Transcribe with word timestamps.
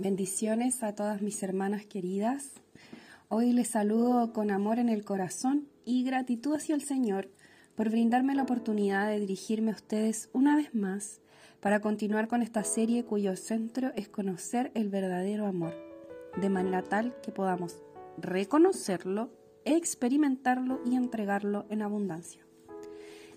Bendiciones 0.00 0.84
a 0.84 0.94
todas 0.94 1.22
mis 1.22 1.42
hermanas 1.42 1.84
queridas. 1.84 2.52
Hoy 3.28 3.52
les 3.52 3.66
saludo 3.66 4.32
con 4.32 4.52
amor 4.52 4.78
en 4.78 4.88
el 4.88 5.04
corazón 5.04 5.66
y 5.84 6.04
gratitud 6.04 6.54
hacia 6.54 6.76
el 6.76 6.82
Señor 6.82 7.28
por 7.74 7.90
brindarme 7.90 8.36
la 8.36 8.44
oportunidad 8.44 9.08
de 9.08 9.18
dirigirme 9.18 9.72
a 9.72 9.74
ustedes 9.74 10.30
una 10.32 10.54
vez 10.54 10.72
más 10.72 11.20
para 11.58 11.80
continuar 11.80 12.28
con 12.28 12.42
esta 12.42 12.62
serie 12.62 13.04
cuyo 13.04 13.34
centro 13.34 13.90
es 13.96 14.08
conocer 14.08 14.70
el 14.76 14.88
verdadero 14.88 15.46
amor, 15.46 15.74
de 16.40 16.48
manera 16.48 16.84
tal 16.84 17.20
que 17.20 17.32
podamos 17.32 17.82
reconocerlo, 18.18 19.32
experimentarlo 19.64 20.80
y 20.86 20.94
entregarlo 20.94 21.66
en 21.70 21.82
abundancia. 21.82 22.47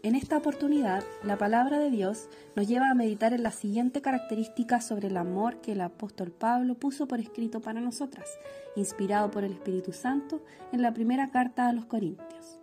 En 0.04 0.16
esta 0.16 0.36
oportunidad, 0.36 1.04
la 1.24 1.38
palabra 1.38 1.78
de 1.78 1.92
Dios 1.92 2.28
nos 2.56 2.68
lleva 2.68 2.90
a 2.90 2.96
meditar 2.96 3.34
en 3.34 3.44
la 3.44 3.52
siguiente 3.52 4.02
característica 4.02 4.82
sobre 4.82 5.10
el 5.10 5.18
amor 5.18 5.62
que 5.62 5.74
el 5.74 5.82
apóstol 5.82 6.32
Pablo 6.32 6.74
puso 6.74 7.08
por 7.08 7.20
escrito 7.20 7.62
para 7.62 7.82
nosotras, 7.82 8.28
inspirado 8.76 9.30
por 9.30 9.44
el 9.44 9.52
Espíritu 9.52 9.94
Santo 9.94 10.44
en 10.72 10.82
la 10.82 10.92
primera 10.92 11.30
carta 11.30 11.68
a 11.68 11.74
los 11.74 11.86
Corintios. 11.86 12.60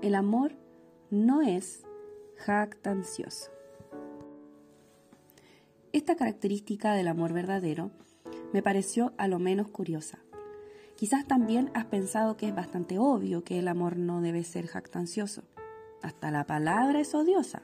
El 0.00 0.14
amor 0.14 0.52
no 1.10 1.42
es 1.42 1.84
jactancioso. 2.38 3.50
Esta 5.92 6.16
característica 6.16 6.94
del 6.94 7.08
amor 7.08 7.34
verdadero 7.34 7.90
me 8.54 8.62
pareció 8.62 9.12
a 9.18 9.28
lo 9.28 9.38
menos 9.38 9.68
curiosa. 9.68 10.20
Quizás 10.96 11.26
también 11.26 11.70
has 11.74 11.84
pensado 11.84 12.38
que 12.38 12.48
es 12.48 12.54
bastante 12.54 12.98
obvio 12.98 13.44
que 13.44 13.58
el 13.58 13.68
amor 13.68 13.98
no 13.98 14.22
debe 14.22 14.42
ser 14.42 14.66
jactancioso. 14.66 15.42
Hasta 16.02 16.30
la 16.30 16.44
palabra 16.44 17.00
es 17.00 17.14
odiosa. 17.14 17.62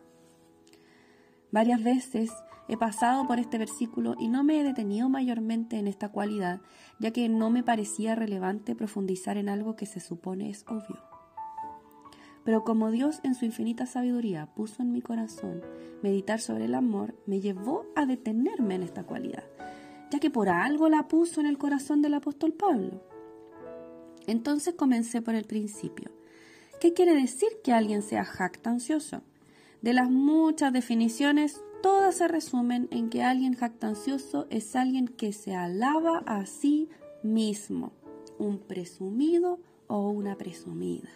Varias 1.51 1.83
veces 1.83 2.31
he 2.69 2.77
pasado 2.77 3.27
por 3.27 3.39
este 3.39 3.59
versículo 3.59 4.15
y 4.19 4.29
no 4.29 4.43
me 4.43 4.61
he 4.61 4.65
detenido 4.65 5.09
mayormente 5.09 5.79
en 5.79 5.87
esta 5.87 6.11
cualidad, 6.11 6.61
ya 6.99 7.11
que 7.11 7.29
no 7.29 7.51
me 7.51 7.63
parecía 7.63 8.15
relevante 8.15 8.75
profundizar 8.75 9.37
en 9.37 9.49
algo 9.49 9.77
que 9.77 9.87
se 9.87 10.01
supone 10.01 10.49
es 10.49 10.65
obvio. 10.67 11.03
Pero 12.45 12.65
como 12.65 12.91
Dios 12.91 13.21
en 13.23 13.35
su 13.35 13.45
infinita 13.45 13.87
sabiduría 13.87 14.47
puso 14.55 14.83
en 14.83 14.93
mi 14.93 15.01
corazón 15.01 15.63
meditar 16.03 16.41
sobre 16.41 16.65
el 16.65 16.75
amor, 16.75 17.15
me 17.27 17.41
llevó 17.41 17.85
a 17.95 18.07
detenerme 18.07 18.75
en 18.75 18.83
esta 18.83 19.05
cualidad, 19.05 19.45
ya 20.11 20.19
que 20.19 20.31
por 20.31 20.49
algo 20.49 20.89
la 20.89 21.07
puso 21.07 21.41
en 21.41 21.47
el 21.47 21.59
corazón 21.59 22.03
del 22.03 22.15
apóstol 22.15 22.53
Pablo. 22.55 23.03
Entonces 24.27 24.75
comencé 24.75 25.23
por 25.23 25.35
el 25.35 25.45
principio. 25.45 26.11
¿Qué 26.83 26.95
quiere 26.95 27.15
decir 27.15 27.61
que 27.63 27.71
alguien 27.73 28.03
sea 28.03 28.25
jactancioso? 28.25 29.23
De 29.83 29.93
las 29.93 30.11
muchas 30.11 30.73
definiciones, 30.73 31.63
todas 31.81 32.17
se 32.17 32.27
resumen 32.27 32.89
en 32.91 33.09
que 33.09 33.23
alguien 33.23 33.55
jactancioso 33.55 34.49
es 34.51 34.75
alguien 34.75 35.07
que 35.07 35.33
se 35.33 35.55
alaba 35.55 36.25
a 36.27 36.45
sí 36.45 36.89
mismo, 37.23 37.93
un 38.37 38.59
presumido 38.59 39.61
o 39.87 40.09
una 40.09 40.37
presumida. 40.37 41.09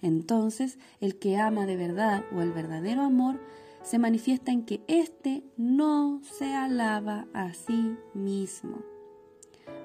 Entonces, 0.00 0.80
el 1.00 1.16
que 1.16 1.36
ama 1.36 1.64
de 1.64 1.76
verdad 1.76 2.24
o 2.34 2.42
el 2.42 2.50
verdadero 2.50 3.02
amor 3.02 3.40
se 3.84 4.00
manifiesta 4.00 4.50
en 4.50 4.64
que 4.64 4.82
éste 4.88 5.44
no 5.56 6.20
se 6.24 6.54
alaba 6.54 7.28
a 7.34 7.54
sí 7.54 7.96
mismo. 8.14 8.82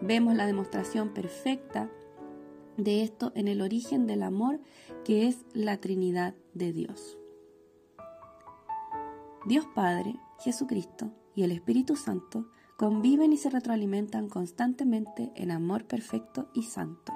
Vemos 0.01 0.33
la 0.33 0.47
demostración 0.47 1.13
perfecta 1.13 1.87
de 2.77 3.03
esto 3.03 3.31
en 3.35 3.47
el 3.47 3.61
origen 3.61 4.07
del 4.07 4.23
amor 4.23 4.59
que 5.03 5.27
es 5.27 5.45
la 5.53 5.77
Trinidad 5.77 6.35
de 6.53 6.71
Dios. 6.71 7.17
Dios 9.45 9.65
Padre, 9.75 10.15
Jesucristo 10.39 11.11
y 11.35 11.43
el 11.43 11.51
Espíritu 11.51 11.95
Santo 11.95 12.49
conviven 12.77 13.33
y 13.33 13.37
se 13.37 13.49
retroalimentan 13.49 14.29
constantemente 14.29 15.31
en 15.35 15.51
amor 15.51 15.85
perfecto 15.85 16.49
y 16.53 16.63
santo. 16.63 17.13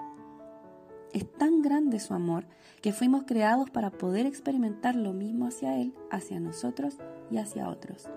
Es 1.14 1.30
tan 1.34 1.62
grande 1.62 2.00
su 2.00 2.14
amor 2.14 2.48
que 2.82 2.94
fuimos 2.94 3.24
creados 3.24 3.70
para 3.70 3.92
poder 3.92 4.26
experimentar 4.26 4.96
lo 4.96 5.14
mismo 5.14 5.46
hacia 5.46 5.78
Él, 5.78 5.94
hacia 6.10 6.40
nosotros 6.40 6.98
y 7.30 7.38
hacia 7.38 7.68
otros. 7.68 8.10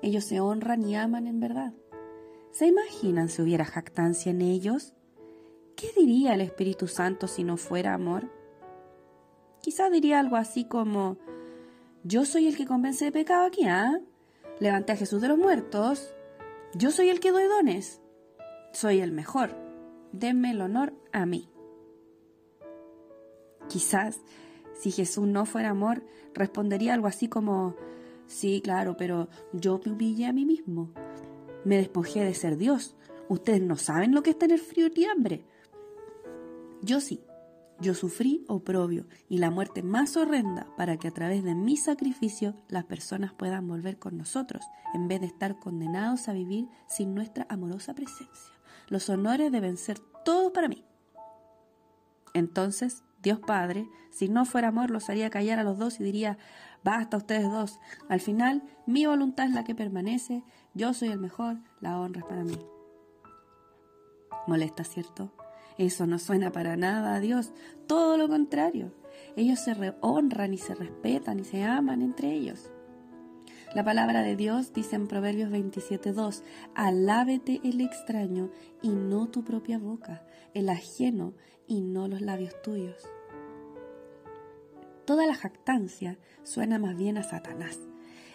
Ellos 0.00 0.24
se 0.24 0.40
honran 0.40 0.88
y 0.88 0.96
aman 0.96 1.26
en 1.26 1.40
verdad. 1.40 1.72
¿Se 2.52 2.66
imaginan 2.66 3.28
si 3.28 3.42
hubiera 3.42 3.64
jactancia 3.64 4.30
en 4.30 4.42
ellos? 4.42 4.94
¿Qué 5.76 5.92
diría 5.96 6.34
el 6.34 6.40
Espíritu 6.40 6.86
Santo 6.86 7.26
si 7.26 7.44
no 7.44 7.56
fuera 7.56 7.94
amor? 7.94 8.30
Quizá 9.60 9.90
diría 9.90 10.20
algo 10.20 10.36
así 10.36 10.64
como, 10.64 11.18
yo 12.04 12.24
soy 12.24 12.48
el 12.48 12.56
que 12.56 12.66
convence 12.66 13.04
de 13.04 13.12
pecado 13.12 13.46
aquí, 13.46 13.64
¿ah? 13.64 14.00
Levanté 14.58 14.92
a 14.92 14.96
Jesús 14.96 15.20
de 15.20 15.28
los 15.28 15.38
muertos. 15.38 16.14
Yo 16.74 16.90
soy 16.90 17.10
el 17.10 17.20
que 17.20 17.32
doy 17.32 17.44
dones. 17.44 18.00
Soy 18.72 19.00
el 19.00 19.12
mejor. 19.12 19.56
Denme 20.12 20.50
el 20.50 20.60
honor 20.60 20.94
a 21.12 21.26
mí. 21.26 21.48
Quizás, 23.68 24.20
si 24.74 24.90
Jesús 24.90 25.26
no 25.26 25.46
fuera 25.46 25.70
amor, 25.70 26.04
respondería 26.34 26.94
algo 26.94 27.06
así 27.06 27.28
como, 27.28 27.76
sí, 28.26 28.60
claro, 28.62 28.96
pero 28.96 29.28
yo 29.52 29.80
me 29.84 29.92
humillé 29.92 30.26
a 30.26 30.32
mí 30.32 30.44
mismo. 30.44 30.92
Me 31.64 31.76
despojé 31.76 32.24
de 32.24 32.34
ser 32.34 32.56
Dios. 32.56 32.96
Ustedes 33.28 33.62
no 33.62 33.76
saben 33.76 34.14
lo 34.14 34.22
que 34.22 34.30
es 34.30 34.38
tener 34.38 34.58
frío 34.58 34.88
y 34.94 35.04
hambre. 35.04 35.44
Yo 36.82 37.00
sí, 37.00 37.20
yo 37.80 37.94
sufrí 37.94 38.44
oprobio 38.48 39.06
y 39.28 39.38
la 39.38 39.50
muerte 39.50 39.82
más 39.82 40.16
horrenda 40.16 40.66
para 40.76 40.96
que 40.96 41.08
a 41.08 41.12
través 41.12 41.44
de 41.44 41.54
mi 41.54 41.76
sacrificio 41.76 42.54
las 42.68 42.84
personas 42.84 43.32
puedan 43.32 43.66
volver 43.66 43.98
con 43.98 44.16
nosotros, 44.16 44.64
en 44.94 45.08
vez 45.08 45.20
de 45.20 45.26
estar 45.26 45.58
condenados 45.58 46.28
a 46.28 46.32
vivir 46.32 46.68
sin 46.88 47.14
nuestra 47.14 47.46
amorosa 47.48 47.94
presencia. 47.94 48.54
Los 48.88 49.08
honores 49.08 49.50
deben 49.52 49.76
ser 49.76 49.98
todos 50.24 50.52
para 50.52 50.68
mí. 50.68 50.84
Entonces, 52.34 53.04
Dios 53.22 53.38
Padre, 53.38 53.88
si 54.10 54.28
no 54.28 54.44
fuera 54.44 54.68
amor, 54.68 54.90
los 54.90 55.08
haría 55.08 55.30
callar 55.30 55.58
a 55.58 55.64
los 55.64 55.78
dos 55.78 56.00
y 56.00 56.04
diría, 56.04 56.38
basta 56.82 57.16
ustedes 57.16 57.50
dos. 57.50 57.78
Al 58.08 58.20
final, 58.20 58.62
mi 58.86 59.06
voluntad 59.06 59.46
es 59.46 59.54
la 59.54 59.64
que 59.64 59.74
permanece, 59.74 60.44
yo 60.74 60.94
soy 60.94 61.08
el 61.08 61.20
mejor, 61.20 61.58
la 61.80 62.00
honra 62.00 62.20
es 62.20 62.26
para 62.26 62.44
mí. 62.44 62.58
Molesta, 64.46 64.82
¿cierto? 64.82 65.32
Eso 65.78 66.06
no 66.06 66.18
suena 66.18 66.52
para 66.52 66.76
nada 66.76 67.14
a 67.14 67.20
Dios, 67.20 67.52
todo 67.86 68.16
lo 68.16 68.28
contrario. 68.28 68.92
Ellos 69.36 69.60
se 69.60 69.74
honran 70.00 70.52
y 70.52 70.58
se 70.58 70.74
respetan 70.74 71.40
y 71.40 71.44
se 71.44 71.62
aman 71.62 72.02
entre 72.02 72.32
ellos. 72.32 72.70
La 73.74 73.84
palabra 73.84 74.22
de 74.22 74.36
Dios 74.36 74.74
dice 74.74 74.96
en 74.96 75.08
Proverbios 75.08 75.50
27.2, 75.50 76.42
alábete 76.74 77.60
el 77.64 77.80
extraño 77.80 78.50
y 78.82 78.90
no 78.90 79.28
tu 79.28 79.44
propia 79.44 79.78
boca, 79.78 80.26
el 80.52 80.68
ajeno 80.68 81.32
y 81.66 81.80
no 81.80 82.06
los 82.06 82.20
labios 82.20 82.60
tuyos. 82.60 83.02
Toda 85.06 85.26
la 85.26 85.34
jactancia 85.34 86.18
suena 86.42 86.78
más 86.78 86.96
bien 86.98 87.16
a 87.16 87.22
Satanás. 87.22 87.78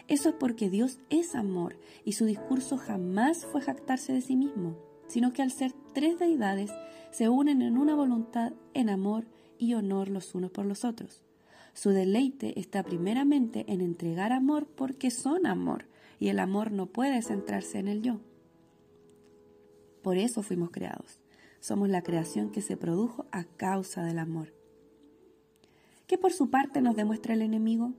Eso 0.07 0.29
es 0.29 0.35
porque 0.35 0.71
Dios 0.71 0.99
es 1.09 1.35
amor 1.35 1.77
y 2.03 2.13
su 2.13 2.25
discurso 2.25 2.77
jamás 2.77 3.45
fue 3.45 3.61
jactarse 3.61 4.13
de 4.13 4.21
sí 4.21 4.35
mismo 4.35 4.75
sino 5.07 5.33
que 5.33 5.41
al 5.41 5.51
ser 5.51 5.73
tres 5.93 6.19
deidades 6.19 6.71
se 7.11 7.29
unen 7.29 7.61
en 7.61 7.77
una 7.77 7.95
voluntad 7.95 8.53
en 8.73 8.89
amor 8.89 9.25
y 9.57 9.73
honor 9.73 10.09
los 10.09 10.35
unos 10.35 10.51
por 10.51 10.65
los 10.65 10.85
otros. 10.85 11.23
Su 11.73 11.91
deleite 11.91 12.59
está 12.59 12.83
primeramente 12.83 13.65
en 13.67 13.81
entregar 13.81 14.31
amor 14.31 14.67
porque 14.67 15.11
son 15.11 15.45
amor, 15.45 15.85
y 16.19 16.29
el 16.29 16.39
amor 16.39 16.71
no 16.71 16.87
puede 16.87 17.21
centrarse 17.21 17.79
en 17.79 17.87
el 17.87 18.01
yo. 18.01 18.19
Por 20.01 20.17
eso 20.17 20.41
fuimos 20.41 20.71
creados. 20.71 21.19
Somos 21.59 21.89
la 21.89 22.01
creación 22.01 22.49
que 22.51 22.61
se 22.61 22.77
produjo 22.77 23.25
a 23.31 23.43
causa 23.43 24.03
del 24.03 24.19
amor. 24.19 24.53
¿Qué 26.07 26.17
por 26.17 26.31
su 26.31 26.49
parte 26.49 26.81
nos 26.81 26.95
demuestra 26.95 27.33
el 27.33 27.41
enemigo? 27.41 27.93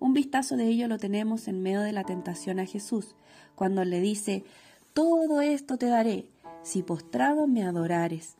Un 0.00 0.14
vistazo 0.14 0.56
de 0.56 0.68
ello 0.68 0.86
lo 0.86 0.98
tenemos 0.98 1.48
en 1.48 1.60
medio 1.60 1.80
de 1.80 1.92
la 1.92 2.04
tentación 2.04 2.60
a 2.60 2.66
Jesús, 2.66 3.16
cuando 3.56 3.84
le 3.84 4.00
dice, 4.00 4.44
todo 4.92 5.40
esto 5.40 5.78
te 5.78 5.86
daré 5.86 6.28
si 6.62 6.82
postrado 6.82 7.46
me 7.46 7.64
adorares. 7.64 8.36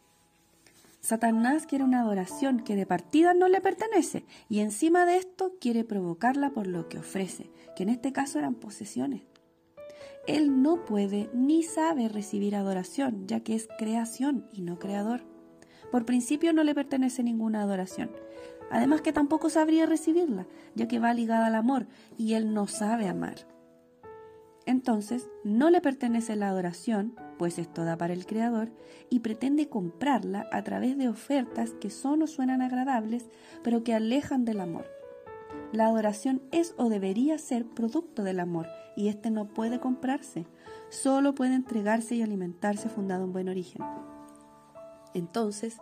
Satanás 1.01 1.67
quiere 1.67 1.85
una 1.85 2.01
adoración 2.01 2.61
que 2.61 2.77
de 2.77 2.85
partida 2.85 3.33
no 3.33 3.49
le 3.49 3.61
pertenece 3.61 4.25
y 4.49 4.61
encima 4.61 5.07
de 5.07 5.17
esto 5.17 5.53
quiere 5.61 5.85
provocarla 5.85 6.51
por 6.51 6.67
lo 6.67 6.89
que 6.89 6.99
ofrece, 6.99 7.51
que 7.77 7.85
en 7.85 7.89
este 7.89 8.13
caso 8.13 8.39
eran 8.39 8.55
posesiones. 8.55 9.23
Él 10.27 10.61
no 10.61 10.85
puede 10.85 11.31
ni 11.33 11.63
sabe 11.63 12.09
recibir 12.09 12.55
adoración, 12.55 13.27
ya 13.27 13.41
que 13.41 13.55
es 13.55 13.69
creación 13.79 14.47
y 14.53 14.61
no 14.61 14.79
creador. 14.79 15.23
Por 15.91 16.05
principio 16.05 16.53
no 16.53 16.65
le 16.65 16.75
pertenece 16.75 17.23
ninguna 17.23 17.63
adoración. 17.63 18.11
Además 18.71 19.01
que 19.01 19.15
tampoco 19.15 19.49
sabría 19.49 19.87
recibirla, 19.87 20.47
ya 20.75 20.87
que 20.87 20.99
va 20.99 21.15
ligada 21.15 21.47
al 21.47 21.55
amor 21.55 21.87
y 22.19 22.35
él 22.35 22.53
no 22.53 22.67
sabe 22.67 23.09
amar. 23.09 23.47
Entonces, 24.69 25.31
no 25.45 25.71
le 25.71 25.81
pertenece 25.81 26.37
la 26.37 26.51
adoración, 26.51 27.15
pues 27.39 27.59
es 27.59 27.73
toda 27.73 27.97
para 27.97 28.13
el 28.13 28.27
Creador, 28.27 28.69
y 29.09 29.21
pretende 29.21 29.71
comprarla 29.71 30.47
a 30.53 30.63
través 30.63 30.99
de 30.99 31.09
ofertas 31.09 31.71
que 31.81 31.89
solo 31.89 32.27
suenan 32.27 32.61
agradables, 32.61 33.31
pero 33.65 33.83
que 33.83 33.95
alejan 33.95 34.45
del 34.45 34.61
amor. 34.61 34.85
La 35.73 35.87
adoración 35.87 36.43
es 36.53 36.75
o 36.77 36.91
debería 36.91 37.39
ser 37.39 37.65
producto 37.65 38.25
del 38.25 38.41
amor 38.41 38.67
y 38.95 39.09
este 39.09 39.31
no 39.31 39.49
puede 39.49 39.81
comprarse, 39.81 40.45
solo 40.91 41.35
puede 41.35 41.55
entregarse 41.55 42.17
y 42.17 42.21
alimentarse 42.21 42.91
fundado 42.91 43.25
en 43.25 43.33
buen 43.33 43.49
origen. 43.49 43.83
Entonces, 45.15 45.79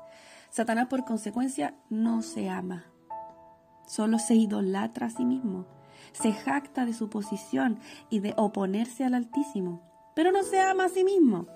Satanás 0.50 0.87
por 0.87 1.05
consecuencia 1.05 1.75
no 1.91 2.23
se 2.23 2.49
ama, 2.49 2.85
solo 3.88 4.21
se 4.21 4.37
idolatra 4.37 5.09
a 5.09 5.11
sí 5.11 5.25
mismo, 5.25 5.67
se 6.12 6.32
jacta 6.32 6.87
de 6.87 6.94
su 6.94 7.08
posición 7.08 7.79
y 8.11 8.20
de 8.20 8.35
oponerse 8.37 9.05
al 9.05 9.14
Altísimo, 9.14 9.82
pero 10.14 10.32
no 10.32 10.43
se 10.43 10.61
ama 10.61 10.87
a 10.87 10.88
sí 10.88 11.05
mismo. 11.05 11.47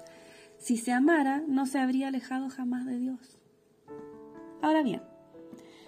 Si 0.58 0.76
se 0.76 0.92
amara, 0.92 1.42
no 1.46 1.66
se 1.66 1.78
habría 1.78 2.08
alejado 2.08 2.50
jamás 2.50 2.84
de 2.86 2.98
Dios. 2.98 3.38
Ahora 4.62 4.82
bien, 4.82 5.02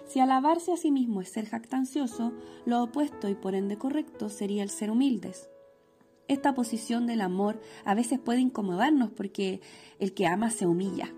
si 0.07 0.19
alabarse 0.19 0.73
a 0.73 0.77
sí 0.77 0.91
mismo 0.91 1.21
es 1.21 1.29
ser 1.29 1.45
jactancioso, 1.45 2.33
lo 2.65 2.83
opuesto 2.83 3.29
y 3.29 3.35
por 3.35 3.55
ende 3.55 3.77
correcto 3.77 4.29
sería 4.29 4.63
el 4.63 4.69
ser 4.69 4.91
humildes. 4.91 5.49
Esta 6.27 6.53
posición 6.53 7.05
del 7.05 7.21
amor 7.21 7.61
a 7.85 7.95
veces 7.95 8.19
puede 8.19 8.39
incomodarnos 8.39 9.11
porque 9.11 9.61
el 9.99 10.13
que 10.13 10.27
ama 10.27 10.49
se 10.49 10.65
humilla. 10.65 11.13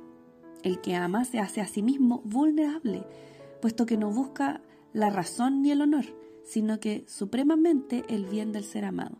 El 0.64 0.82
que 0.82 0.96
ama 0.96 1.26
se 1.26 1.40
hace 1.40 1.62
a 1.62 1.68
sí 1.68 1.84
mismo 1.84 2.22
vulnerable, 2.26 3.06
puesto 3.62 3.86
que 3.86 3.98
no 3.98 4.10
busca 4.10 4.62
la 4.94 5.10
razón 5.10 5.62
ni 5.62 5.72
el 5.72 5.82
honor, 5.82 6.06
sino 6.46 6.80
que 6.80 7.04
supremamente 7.08 8.04
el 8.08 8.26
bien 8.26 8.52
del 8.54 8.64
ser 8.64 8.86
amado. 8.86 9.18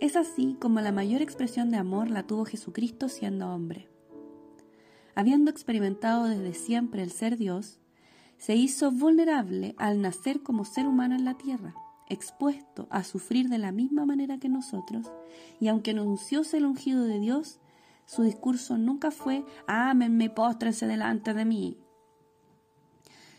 Es 0.00 0.16
así 0.16 0.56
como 0.60 0.80
la 0.80 0.92
mayor 0.92 1.20
expresión 1.20 1.70
de 1.70 1.76
amor 1.76 2.10
la 2.10 2.26
tuvo 2.26 2.44
Jesucristo 2.44 3.08
siendo 3.08 3.48
hombre. 3.48 3.88
Habiendo 5.14 5.50
experimentado 5.50 6.24
desde 6.24 6.54
siempre 6.54 7.02
el 7.02 7.10
ser 7.10 7.36
Dios, 7.36 7.78
se 8.38 8.56
hizo 8.56 8.90
vulnerable 8.90 9.74
al 9.78 10.00
nacer 10.00 10.42
como 10.42 10.64
ser 10.64 10.86
humano 10.86 11.14
en 11.14 11.24
la 11.24 11.34
tierra, 11.34 11.74
expuesto 12.08 12.86
a 12.90 13.04
sufrir 13.04 13.48
de 13.48 13.58
la 13.58 13.72
misma 13.72 14.04
manera 14.04 14.38
que 14.38 14.48
nosotros, 14.48 15.10
y 15.60 15.68
aunque 15.68 15.92
anunció 15.92 16.42
el 16.52 16.66
ungido 16.66 17.04
de 17.04 17.20
Dios, 17.20 17.60
su 18.06 18.22
discurso 18.22 18.76
nunca 18.76 19.10
fue 19.10 19.44
ámenme, 19.66 20.28
póstrense 20.30 20.86
delante 20.86 21.32
de 21.32 21.44
mí, 21.44 21.78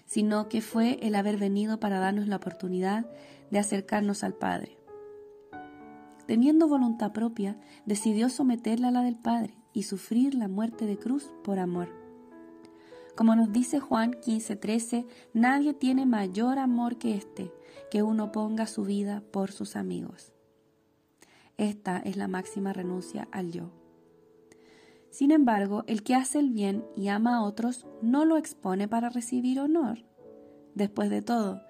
sino 0.05 0.49
que 0.49 0.61
fue 0.61 0.99
el 1.01 1.15
haber 1.15 1.37
venido 1.37 1.79
para 1.79 1.99
darnos 1.99 2.27
la 2.27 2.37
oportunidad 2.37 3.05
de 3.51 3.59
acercarnos 3.59 4.23
al 4.23 4.33
Padre. 4.33 4.77
Teniendo 6.27 6.67
voluntad 6.67 7.11
propia, 7.11 7.59
decidió 7.85 8.29
someterla 8.29 8.87
a 8.87 8.91
la 8.91 9.01
del 9.01 9.17
Padre 9.17 9.55
y 9.73 9.83
sufrir 9.83 10.33
la 10.33 10.47
muerte 10.47 10.85
de 10.85 10.97
cruz 10.97 11.31
por 11.43 11.59
amor. 11.59 11.89
Como 13.15 13.35
nos 13.35 13.51
dice 13.51 13.79
Juan 13.79 14.13
15:13, 14.13 15.05
nadie 15.33 15.73
tiene 15.73 16.05
mayor 16.05 16.59
amor 16.59 16.97
que 16.97 17.15
este, 17.15 17.53
que 17.91 18.03
uno 18.03 18.31
ponga 18.31 18.67
su 18.67 18.83
vida 18.83 19.23
por 19.31 19.51
sus 19.51 19.75
amigos. 19.75 20.33
Esta 21.57 21.99
es 21.99 22.17
la 22.17 22.27
máxima 22.27 22.73
renuncia 22.73 23.27
al 23.31 23.51
yo. 23.51 23.84
Sin 25.15 25.31
embargo, 25.31 25.85
el 25.87 26.03
que 26.03 26.13
hace 26.13 26.39
el 26.39 26.49
bien 26.49 26.83
y 26.97 27.07
ama 27.07 27.37
a 27.37 27.43
otros 27.43 27.87
no 28.01 28.25
lo 28.25 28.35
expone 28.35 28.89
para 28.89 29.07
recibir 29.07 29.61
honor. 29.61 29.99
Después 30.73 31.09
de 31.09 31.21
todo, 31.21 31.61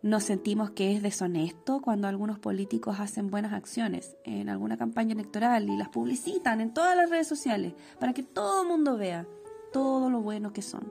nos 0.00 0.22
sentimos 0.22 0.70
que 0.70 0.94
es 0.94 1.02
deshonesto 1.02 1.80
cuando 1.82 2.06
algunos 2.06 2.38
políticos 2.38 3.00
hacen 3.00 3.30
buenas 3.30 3.52
acciones 3.52 4.16
en 4.22 4.48
alguna 4.48 4.76
campaña 4.76 5.14
electoral 5.14 5.68
y 5.68 5.76
las 5.76 5.88
publicitan 5.88 6.60
en 6.60 6.72
todas 6.72 6.96
las 6.96 7.10
redes 7.10 7.26
sociales 7.26 7.74
para 7.98 8.12
que 8.12 8.22
todo 8.22 8.62
el 8.62 8.68
mundo 8.68 8.96
vea 8.96 9.26
todo 9.72 10.08
lo 10.08 10.20
bueno 10.20 10.52
que 10.52 10.62
son. 10.62 10.88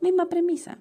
Misma 0.00 0.30
premisa. 0.30 0.78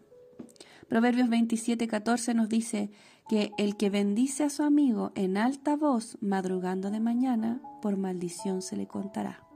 Proverbios 0.88 1.28
27:14 1.28 2.34
nos 2.34 2.48
dice 2.48 2.92
que 3.31 3.54
el 3.57 3.78
que 3.78 3.89
bendice 3.89 4.44
a 4.44 4.50
su 4.50 4.62
amigo 4.62 5.13
en 5.16 5.38
alta 5.38 5.78
voz 5.78 6.18
madrugando 6.19 6.92
de 6.92 7.00
mañana, 7.00 7.62
por 7.81 7.95
maldición 7.95 8.62
se 8.62 8.75
le 8.75 8.88
contará. 8.88 9.48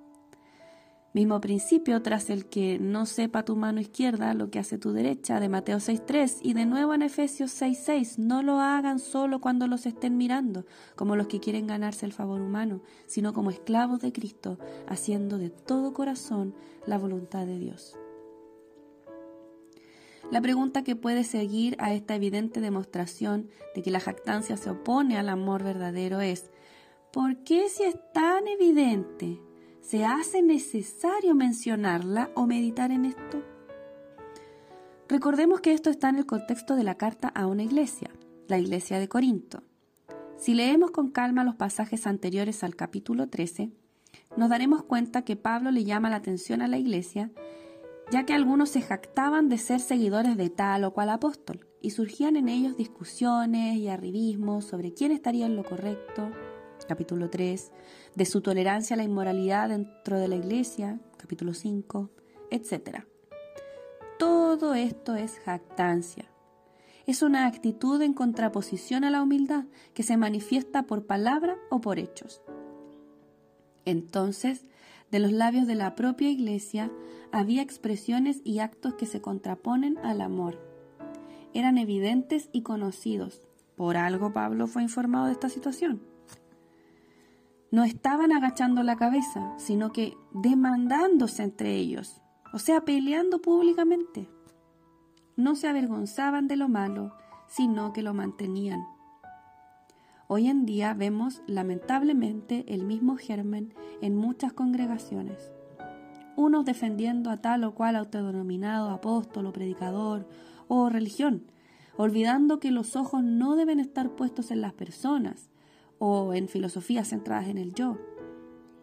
Mismo 1.12 1.42
principio 1.42 2.01
tras 2.01 2.30
el 2.30 2.45
que 2.45 2.80
no 2.80 3.06
sepa 3.06 3.44
tu 3.44 3.57
mano 3.57 3.81
izquierda 3.81 4.33
lo 4.33 4.50
que 4.50 4.60
hace 4.60 4.77
tu 4.77 4.94
derecha, 4.94 5.42
de 5.42 5.50
Mateo 5.50 5.80
6.3, 5.80 6.38
y 6.42 6.54
de 6.54 6.66
nuevo 6.66 6.94
en 6.94 7.01
Efesios 7.01 7.51
6.6, 7.62 8.18
no 8.18 8.44
lo 8.44 8.62
hagan 8.62 8.98
solo 8.98 9.42
cuando 9.42 9.68
los 9.68 9.86
estén 9.86 10.16
mirando, 10.16 10.66
como 10.95 11.18
los 11.18 11.28
que 11.28 11.42
quieren 11.42 11.68
ganarse 11.68 12.06
el 12.06 12.13
favor 12.13 12.39
humano, 12.39 12.81
sino 13.07 13.33
como 13.33 13.50
esclavos 13.50 14.00
de 14.00 14.13
Cristo, 14.13 14.57
haciendo 14.88 15.38
de 15.38 15.50
todo 15.50 15.94
corazón 15.94 16.56
la 16.88 16.98
voluntad 16.98 17.45
de 17.45 17.60
Dios. 17.60 17.98
La 20.31 20.42
pregunta 20.42 20.83
que 20.83 20.95
puede 20.95 21.24
seguir 21.24 21.75
a 21.80 21.94
esta 21.94 22.16
evidente 22.16 22.60
demostración 22.60 23.50
de 23.75 23.81
que 23.81 23.92
la 23.92 24.00
jactancia 24.00 24.57
se 24.57 24.72
opone 24.72 25.18
al 25.18 25.30
amor 25.30 25.63
verdadero 25.63 26.19
es, 26.19 26.50
¿por 27.13 27.38
qué 27.44 27.69
si 27.69 27.83
es 27.83 27.95
tan 28.13 28.48
evidente 28.48 29.39
se 29.81 30.04
hace 30.04 30.42
necesario 30.42 31.36
mencionarla 31.36 32.31
o 32.33 32.48
meditar 32.48 32.92
en 32.92 33.06
esto? 33.06 33.44
Recordemos 35.07 35.62
que 35.62 35.74
esto 35.74 35.92
está 35.92 36.10
en 36.10 36.18
el 36.18 36.25
contexto 36.25 36.75
de 36.75 36.83
la 36.83 36.95
carta 36.95 37.28
a 37.28 37.45
una 37.45 37.62
iglesia, 37.62 38.10
la 38.48 38.57
iglesia 38.57 38.98
de 39.00 39.07
Corinto. 39.07 39.62
Si 40.38 40.56
leemos 40.56 40.89
con 40.89 41.12
calma 41.12 41.44
los 41.44 41.56
pasajes 41.56 42.07
anteriores 42.07 42.63
al 42.63 42.75
capítulo 42.75 43.30
13, 43.30 43.69
nos 44.36 44.50
daremos 44.50 44.83
cuenta 44.83 45.21
que 45.21 45.36
Pablo 45.36 45.69
le 45.69 45.83
llama 45.83 46.10
la 46.10 46.16
atención 46.18 46.63
a 46.63 46.68
la 46.68 46.78
iglesia, 46.78 47.31
ya 48.12 48.25
que 48.25 48.34
algunos 48.34 48.69
se 48.69 48.81
jactaban 48.81 49.50
de 49.50 49.57
ser 49.57 49.80
seguidores 49.80 50.38
de 50.38 50.50
tal 50.50 50.84
o 50.84 50.92
cual 50.92 51.10
apóstol, 51.10 51.68
y 51.81 51.92
surgían 51.92 52.36
en 52.36 52.50
ellos 52.50 52.78
discusiones 52.78 53.78
y 53.78 53.88
arribismos 53.88 54.66
sobre 54.66 54.94
quién 54.94 55.12
estaría 55.12 55.46
en 55.46 55.56
lo 55.56 55.63
correcto, 55.63 56.31
capítulo 56.88 57.30
3, 57.30 57.72
de 58.16 58.25
su 58.25 58.42
tolerancia 58.42 58.96
a 58.96 58.98
la 58.98 59.04
inmoralidad 59.04 59.69
dentro 59.69 60.19
de 60.19 60.28
la 60.28 60.36
iglesia, 60.36 61.00
capítulo 61.18 61.54
5, 61.54 62.10
etc. 62.52 63.06
Todo 64.18 64.74
esto 64.75 65.16
es 65.16 65.40
jactancia. 65.40 66.25
Es 67.06 67.22
una 67.22 67.46
actitud 67.46 68.02
en 68.02 68.13
contraposición 68.13 69.04
a 69.04 69.12
la 69.12 69.22
humildad 69.22 69.66
que 69.94 70.04
se 70.04 70.18
manifiesta 70.18 70.84
por 70.84 71.06
palabra 71.06 71.57
o 71.69 71.81
por 71.81 72.00
hechos. 72.00 72.42
Entonces, 73.86 74.66
de 75.12 75.19
los 75.19 75.31
labios 75.31 75.68
de 75.68 75.75
la 75.75 75.96
propia 75.96 76.30
iglesia 76.30 76.92
había 77.31 77.62
expresiones 77.62 78.42
y 78.44 78.60
actos 78.60 78.96
que 78.96 79.06
se 79.06 79.22
contraponen 79.22 79.98
al 80.00 80.22
amor. 80.22 80.60
Eran 81.54 81.78
evidentes 81.78 82.50
y 82.52 82.62
conocidos. 82.62 83.48
Por 83.75 83.98
algo 83.98 84.34
Pablo 84.34 84.68
fue 84.68 84.84
informado 84.84 85.25
de 85.25 85.34
esta 85.34 85.50
situación 85.50 86.02
no 87.75 87.84
estaban 87.84 88.31
agachando 88.31 88.83
la 88.83 88.95
cabeza, 88.95 89.54
sino 89.57 89.92
que 89.92 90.18
demandándose 90.31 91.44
entre 91.44 91.76
ellos, 91.76 92.21
o 92.54 92.57
sea, 92.57 92.85
peleando 92.85 93.42
públicamente. 93.42 94.30
No 95.35 95.56
se 95.56 95.68
avergonzaban 95.68 96.47
de 96.47 96.56
lo 96.56 96.69
malo, 96.69 97.14
sino 97.47 97.92
que 97.92 98.02
lo 98.02 98.14
mantenían. 98.14 98.81
Hoy 100.27 100.47
en 100.47 100.65
día 100.65 100.94
vemos 100.94 101.41
lamentablemente 101.45 102.65
el 102.67 102.83
mismo 102.83 103.15
germen 103.15 103.73
en 104.01 104.15
muchas 104.15 104.53
congregaciones. 104.53 105.51
Unos 106.35 106.65
defendiendo 106.65 107.29
a 107.29 107.37
tal 107.37 107.63
o 107.63 107.75
cual 107.75 107.95
autodenominado 107.95 108.89
apóstol 108.89 109.45
o 109.45 109.53
predicador 109.53 110.27
o 110.67 110.89
religión, 110.89 111.44
olvidando 111.95 112.59
que 112.59 112.71
los 112.71 112.95
ojos 112.95 113.23
no 113.23 113.55
deben 113.55 113.79
estar 113.79 114.15
puestos 114.15 114.49
en 114.49 114.61
las 114.61 114.73
personas, 114.73 115.49
o 115.97 116.33
en 116.33 116.47
filosofías 116.47 117.09
centradas 117.09 117.47
en 117.47 117.57
el 117.57 117.73
yo, 117.73 117.97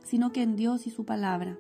sino 0.05 0.33
que 0.33 0.43
en 0.43 0.57
Dios 0.57 0.87
y 0.87 0.91
su 0.91 1.05
palabra. 1.05 1.59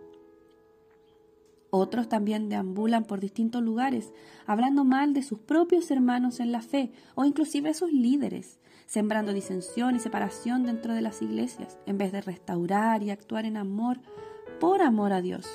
Otros 1.70 2.08
también 2.08 2.48
deambulan 2.48 3.04
por 3.04 3.20
distintos 3.20 3.62
lugares, 3.62 4.12
hablando 4.46 4.84
mal 4.84 5.14
de 5.14 5.22
sus 5.22 5.38
propios 5.38 5.90
hermanos 5.90 6.40
en 6.40 6.52
la 6.52 6.60
fe 6.60 6.92
o 7.14 7.24
inclusive 7.24 7.72
sus 7.74 7.92
líderes, 7.92 8.60
sembrando 8.86 9.32
disensión 9.32 9.96
y 9.96 10.00
separación 10.00 10.64
dentro 10.64 10.94
de 10.94 11.02
las 11.02 11.22
iglesias, 11.22 11.78
en 11.86 11.98
vez 11.98 12.12
de 12.12 12.20
restaurar 12.20 13.02
y 13.02 13.10
actuar 13.10 13.44
en 13.44 13.56
amor 13.56 14.00
por 14.60 14.82
amor 14.82 15.12
a 15.12 15.20
Dios. 15.20 15.46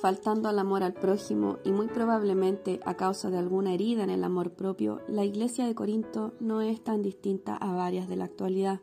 Faltando 0.00 0.48
al 0.48 0.58
amor 0.58 0.82
al 0.82 0.92
prójimo 0.92 1.58
y 1.64 1.72
muy 1.72 1.88
probablemente 1.88 2.80
a 2.84 2.94
causa 2.94 3.30
de 3.30 3.38
alguna 3.38 3.72
herida 3.72 4.04
en 4.04 4.10
el 4.10 4.22
amor 4.22 4.52
propio, 4.52 5.00
la 5.08 5.24
iglesia 5.24 5.66
de 5.66 5.74
Corinto 5.74 6.34
no 6.40 6.60
es 6.60 6.82
tan 6.84 7.02
distinta 7.02 7.56
a 7.56 7.72
varias 7.72 8.08
de 8.08 8.16
la 8.16 8.26
actualidad. 8.26 8.80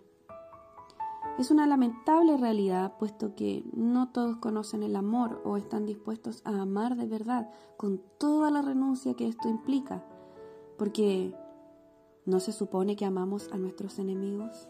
Es 1.37 1.49
una 1.49 1.65
lamentable 1.65 2.37
realidad, 2.37 2.97
puesto 2.97 3.35
que 3.35 3.63
no 3.73 4.09
todos 4.09 4.37
conocen 4.37 4.83
el 4.83 4.95
amor 4.95 5.41
o 5.45 5.57
están 5.57 5.85
dispuestos 5.85 6.41
a 6.45 6.61
amar 6.61 6.95
de 6.95 7.05
verdad, 7.05 7.49
con 7.77 8.01
toda 8.17 8.51
la 8.51 8.61
renuncia 8.61 9.13
que 9.13 9.27
esto 9.27 9.47
implica, 9.47 10.03
porque 10.77 11.33
¿no 12.25 12.39
se 12.39 12.51
supone 12.51 12.95
que 12.95 13.05
amamos 13.05 13.49
a 13.51 13.57
nuestros 13.57 13.97
enemigos? 13.97 14.69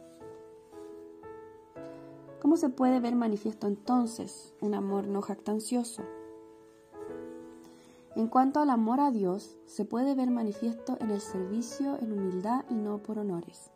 ¿Cómo 2.42 2.56
se 2.56 2.70
puede 2.70 3.00
ver 3.00 3.16
manifiesto 3.16 3.68
entonces 3.68 4.54
un 4.62 4.74
amor 4.74 5.08
no 5.08 5.22
jactancioso? 5.22 6.04
En 8.16 8.28
cuanto 8.28 8.60
al 8.62 8.70
amor 8.70 9.00
a 9.00 9.12
Dios, 9.12 9.58
se 9.66 9.86
puede 9.86 10.16
ver 10.16 10.32
manifiesto 10.32 10.98
en 11.00 11.12
el 11.12 11.22
servicio 11.22 11.98
en 12.02 12.14
humildad 12.14 12.66
y 12.70 12.76
no 12.76 13.00
por 13.00 13.20
honores. 13.20 13.72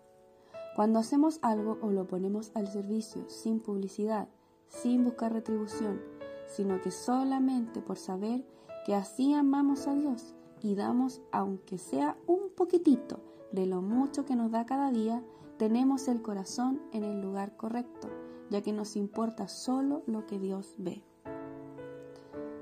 Cuando 0.75 0.99
hacemos 0.99 1.39
algo 1.41 1.77
o 1.81 1.91
lo 1.91 2.07
ponemos 2.07 2.51
al 2.53 2.67
servicio 2.67 3.29
sin 3.29 3.59
publicidad, 3.59 4.27
sin 4.69 5.03
buscar 5.03 5.33
retribución, 5.33 6.01
sino 6.47 6.81
que 6.81 6.91
solamente 6.91 7.81
por 7.81 7.97
saber 7.97 8.45
que 8.85 8.95
así 8.95 9.33
amamos 9.33 9.87
a 9.87 9.95
Dios 9.95 10.33
y 10.61 10.75
damos, 10.75 11.21
aunque 11.31 11.77
sea 11.77 12.17
un 12.25 12.49
poquitito 12.49 13.34
de 13.51 13.65
lo 13.65 13.81
mucho 13.81 14.25
que 14.25 14.35
nos 14.35 14.51
da 14.51 14.65
cada 14.65 14.91
día, 14.91 15.23
tenemos 15.57 16.07
el 16.07 16.21
corazón 16.21 16.81
en 16.91 17.03
el 17.03 17.21
lugar 17.21 17.55
correcto, 17.55 18.09
ya 18.49 18.61
que 18.61 18.73
nos 18.73 18.95
importa 18.95 19.47
solo 19.47 20.03
lo 20.05 20.25
que 20.25 20.39
Dios 20.39 20.75
ve. 20.77 21.03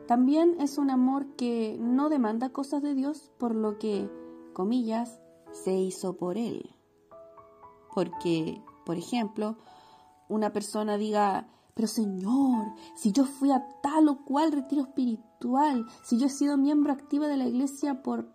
También 0.08 0.58
es 0.60 0.78
un 0.78 0.90
amor 0.90 1.28
que 1.36 1.78
no 1.80 2.10
demanda 2.10 2.50
cosas 2.50 2.84
de 2.84 2.94
Dios 2.94 3.32
por 3.38 3.56
lo 3.56 3.80
que, 3.80 4.10
comillas, 4.54 5.20
se 5.52 5.74
hizo 5.74 6.18
por 6.18 6.38
Él. 6.38 6.75
Porque, 7.94 8.62
por 8.86 8.98
ejemplo, 8.98 9.58
una 10.28 10.52
persona 10.52 10.98
diga, 10.98 11.48
pero 11.74 11.88
Señor, 11.88 12.74
si 12.96 13.12
yo 13.12 13.25
fui 13.25 13.52
a 13.52 13.66
tal 13.82 14.08
o 14.10 14.24
cual 14.25 14.52
retiro 14.52 14.84
espiritual, 14.84 15.86
si 16.04 16.18
yo 16.18 16.28
he 16.28 16.30
sido 16.30 16.58
miembro 16.58 16.92
activo 16.92 17.25
de 17.25 17.38
la 17.38 17.48
iglesia 17.48 18.04
por 18.04 18.28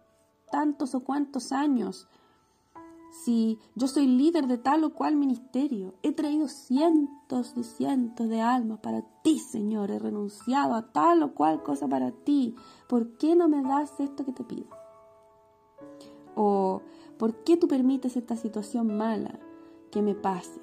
tantos 0.50 0.94
o 0.94 1.04
cuantos 1.04 1.52
años, 1.52 2.08
si 3.10 3.58
yo 3.74 3.88
soy 3.88 4.06
líder 4.06 4.46
de 4.46 4.58
tal 4.58 4.84
o 4.84 4.94
cual 4.94 5.16
ministerio, 5.16 5.94
he 6.02 6.12
traído 6.12 6.48
cientos 6.48 7.54
y 7.56 7.64
cientos 7.64 8.28
de 8.28 8.40
almas 8.40 8.80
para 8.80 9.02
ti, 9.22 9.38
Señor, 9.38 9.90
he 9.90 9.98
renunciado 9.98 10.74
a 10.74 10.92
tal 10.92 11.22
o 11.22 11.34
cual 11.34 11.62
cosa 11.62 11.88
para 11.88 12.10
ti, 12.10 12.54
¿por 12.88 13.16
qué 13.16 13.34
no 13.34 13.48
me 13.48 13.62
das 13.62 13.98
esto 14.00 14.24
que 14.24 14.32
te 14.32 14.44
pido? 14.44 14.68
¿O 16.34 16.82
por 17.18 17.42
qué 17.44 17.56
tú 17.56 17.66
permites 17.66 18.16
esta 18.16 18.36
situación 18.36 18.96
mala 18.96 19.38
que 19.90 20.02
me 20.02 20.14
pase? 20.14 20.60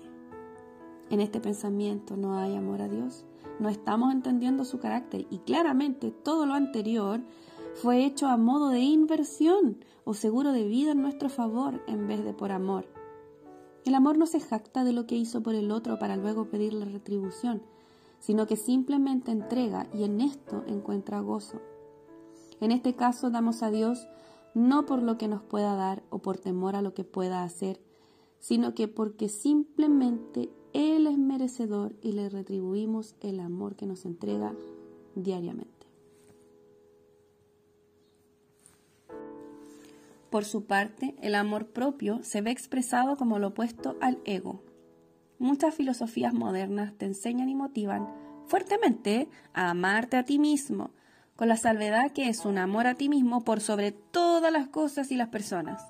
En 1.09 1.19
este 1.19 1.39
pensamiento 1.39 2.17
no 2.17 2.37
hay 2.37 2.55
amor 2.55 2.81
a 2.81 2.87
Dios, 2.87 3.25
no 3.59 3.69
estamos 3.69 4.11
entendiendo 4.11 4.65
su 4.65 4.79
carácter 4.79 5.27
y 5.29 5.39
claramente 5.39 6.11
todo 6.11 6.45
lo 6.45 6.53
anterior 6.53 7.21
fue 7.75 8.05
hecho 8.05 8.27
a 8.27 8.37
modo 8.37 8.69
de 8.69 8.79
inversión 8.79 9.83
o 10.05 10.13
seguro 10.13 10.53
de 10.53 10.65
vida 10.65 10.91
en 10.91 11.01
nuestro 11.01 11.27
favor 11.29 11.83
en 11.87 12.07
vez 12.07 12.23
de 12.23 12.33
por 12.33 12.53
amor. 12.53 12.85
El 13.83 13.95
amor 13.95 14.17
no 14.17 14.25
se 14.27 14.39
jacta 14.39 14.85
de 14.85 14.93
lo 14.93 15.05
que 15.05 15.15
hizo 15.15 15.43
por 15.43 15.55
el 15.55 15.71
otro 15.71 15.99
para 15.99 16.15
luego 16.15 16.49
pedirle 16.49 16.85
retribución, 16.85 17.61
sino 18.19 18.47
que 18.47 18.55
simplemente 18.55 19.31
entrega 19.31 19.87
y 19.93 20.05
en 20.05 20.21
esto 20.21 20.63
encuentra 20.67 21.19
gozo. 21.19 21.61
En 22.61 22.71
este 22.71 22.95
caso 22.95 23.29
damos 23.29 23.61
a 23.61 23.69
Dios 23.69 24.07
no 24.53 24.85
por 24.85 25.03
lo 25.03 25.17
que 25.17 25.27
nos 25.27 25.43
pueda 25.43 25.75
dar 25.75 26.01
o 26.09 26.19
por 26.19 26.37
temor 26.37 26.77
a 26.77 26.81
lo 26.81 26.93
que 26.93 27.03
pueda 27.03 27.43
hacer, 27.43 27.81
sino 28.39 28.73
que 28.73 28.87
porque 28.87 29.27
simplemente 29.27 30.49
Él 30.71 31.07
es 31.07 31.17
merecedor 31.17 31.93
y 32.01 32.13
le 32.13 32.29
retribuimos 32.29 33.15
el 33.19 33.41
amor 33.41 33.75
que 33.75 33.85
nos 33.85 34.05
entrega 34.05 34.55
diariamente. 35.13 35.74
Por 40.35 40.43
su 40.43 40.65
parte, 40.65 41.15
el 41.21 41.33
amor 41.33 41.67
propio 41.67 42.21
se 42.21 42.41
ve 42.41 42.51
expresado 42.51 43.15
como 43.15 43.39
lo 43.39 43.47
opuesto 43.47 43.95
al 44.01 44.19
ego. 44.25 44.65
Muchas 45.39 45.73
filosofías 45.73 46.33
modernas 46.33 46.93
te 46.97 47.05
enseñan 47.05 47.47
y 47.47 47.55
motivan 47.55 48.13
fuertemente 48.45 49.29
a 49.53 49.69
amarte 49.69 50.17
a 50.17 50.25
ti 50.25 50.37
mismo, 50.37 50.91
con 51.37 51.47
la 51.47 51.55
salvedad 51.55 52.11
que 52.11 52.27
es 52.27 52.43
un 52.43 52.57
amor 52.57 52.85
a 52.85 52.95
ti 52.95 53.07
mismo 53.07 53.45
por 53.45 53.61
sobre 53.61 53.93
todas 53.93 54.51
las 54.51 54.67
cosas 54.67 55.09
y 55.09 55.15
las 55.15 55.29
personas. 55.29 55.81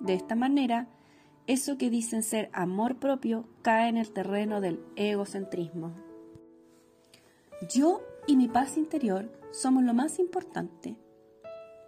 De 0.00 0.14
esta 0.14 0.36
manera, 0.36 0.88
eso 1.46 1.76
que 1.76 1.90
dicen 1.90 2.22
ser 2.22 2.48
amor 2.54 2.96
propio 2.96 3.46
cae 3.60 3.90
en 3.90 3.98
el 3.98 4.10
terreno 4.10 4.62
del 4.62 4.80
egocentrismo. 4.96 5.92
Yo 7.74 8.00
y 8.26 8.38
mi 8.38 8.48
paz 8.48 8.78
interior 8.78 9.30
somos 9.50 9.84
lo 9.84 9.92
más 9.92 10.18
importante. 10.18 10.96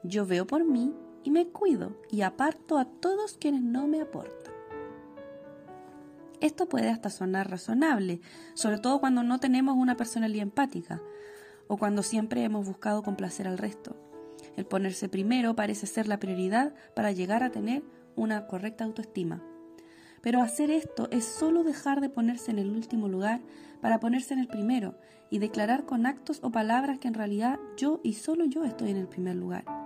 Yo 0.03 0.27
veo 0.27 0.47
por 0.47 0.67
mí 0.67 0.93
y 1.25 1.31
me 1.31 1.49
cuido 1.49 1.97
y 2.11 2.23
aparto 2.23 2.79
a 2.79 2.85
todos 2.85 3.37
quienes 3.39 3.63
no 3.63 3.87
me 3.87 4.01
aportan. 4.01 4.55
Esto 6.41 6.69
puede 6.69 6.89
hasta 6.89 7.11
sonar 7.11 7.51
razonable, 7.51 8.21
sobre 8.55 8.79
todo 8.79 9.01
cuando 9.01 9.23
no 9.23 9.41
tenemos 9.41 9.77
una 9.77 9.97
personalidad 9.97 10.45
empática 10.45 11.03
o 11.67 11.77
cuando 11.77 12.03
siempre 12.03 12.45
hemos 12.45 12.67
buscado 12.67 13.03
complacer 13.03 13.49
al 13.49 13.59
resto. 13.59 13.97
El 14.57 14.65
ponerse 14.65 15.09
primero 15.09 15.57
parece 15.57 15.87
ser 15.87 16.07
la 16.07 16.19
prioridad 16.19 16.75
para 16.95 17.13
llegar 17.13 17.43
a 17.43 17.51
tener 17.51 17.83
una 18.17 18.47
correcta 18.47 18.85
autoestima. 18.85 19.43
Pero 20.21 20.43
hacer 20.43 20.71
esto 20.71 21.09
es 21.11 21.25
solo 21.25 21.63
dejar 21.63 22.01
de 22.01 22.09
ponerse 22.09 22.51
en 22.51 22.59
el 22.59 22.71
último 22.71 23.09
lugar 23.09 23.41
para 23.81 24.01
ponerse 24.01 24.35
en 24.35 24.41
el 24.41 24.49
primero 24.49 24.99
y 25.31 25.39
declarar 25.39 25.87
con 25.87 26.07
actos 26.07 26.41
o 26.43 26.51
palabras 26.51 26.99
que 26.99 27.09
en 27.09 27.15
realidad 27.15 27.59
yo 27.77 28.01
y 28.03 28.15
solo 28.15 28.45
yo 28.45 28.65
estoy 28.65 28.91
en 28.91 28.97
el 28.97 29.09
primer 29.09 29.37
lugar. 29.37 29.78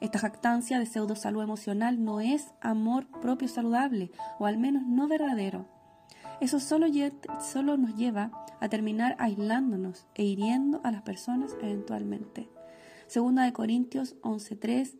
Esta 0.00 0.18
jactancia 0.18 0.78
de 0.78 0.86
pseudo 0.86 1.16
salud 1.16 1.42
emocional 1.42 2.04
no 2.04 2.20
es 2.20 2.52
amor 2.60 3.06
propio 3.20 3.48
saludable, 3.48 4.12
o 4.38 4.46
al 4.46 4.58
menos 4.58 4.84
no 4.86 5.08
verdadero. 5.08 5.66
Eso 6.40 6.60
solo, 6.60 6.86
nos 7.76 7.96
lleva 7.96 8.30
a 8.60 8.68
terminar 8.68 9.16
aislándonos 9.18 10.06
e 10.14 10.24
hiriendo 10.24 10.80
a 10.84 10.92
las 10.92 11.02
personas 11.02 11.56
eventualmente. 11.60 12.48
Segunda 13.08 13.42
de 13.42 13.52
Corintios 13.52 14.14
11:3 14.22 14.96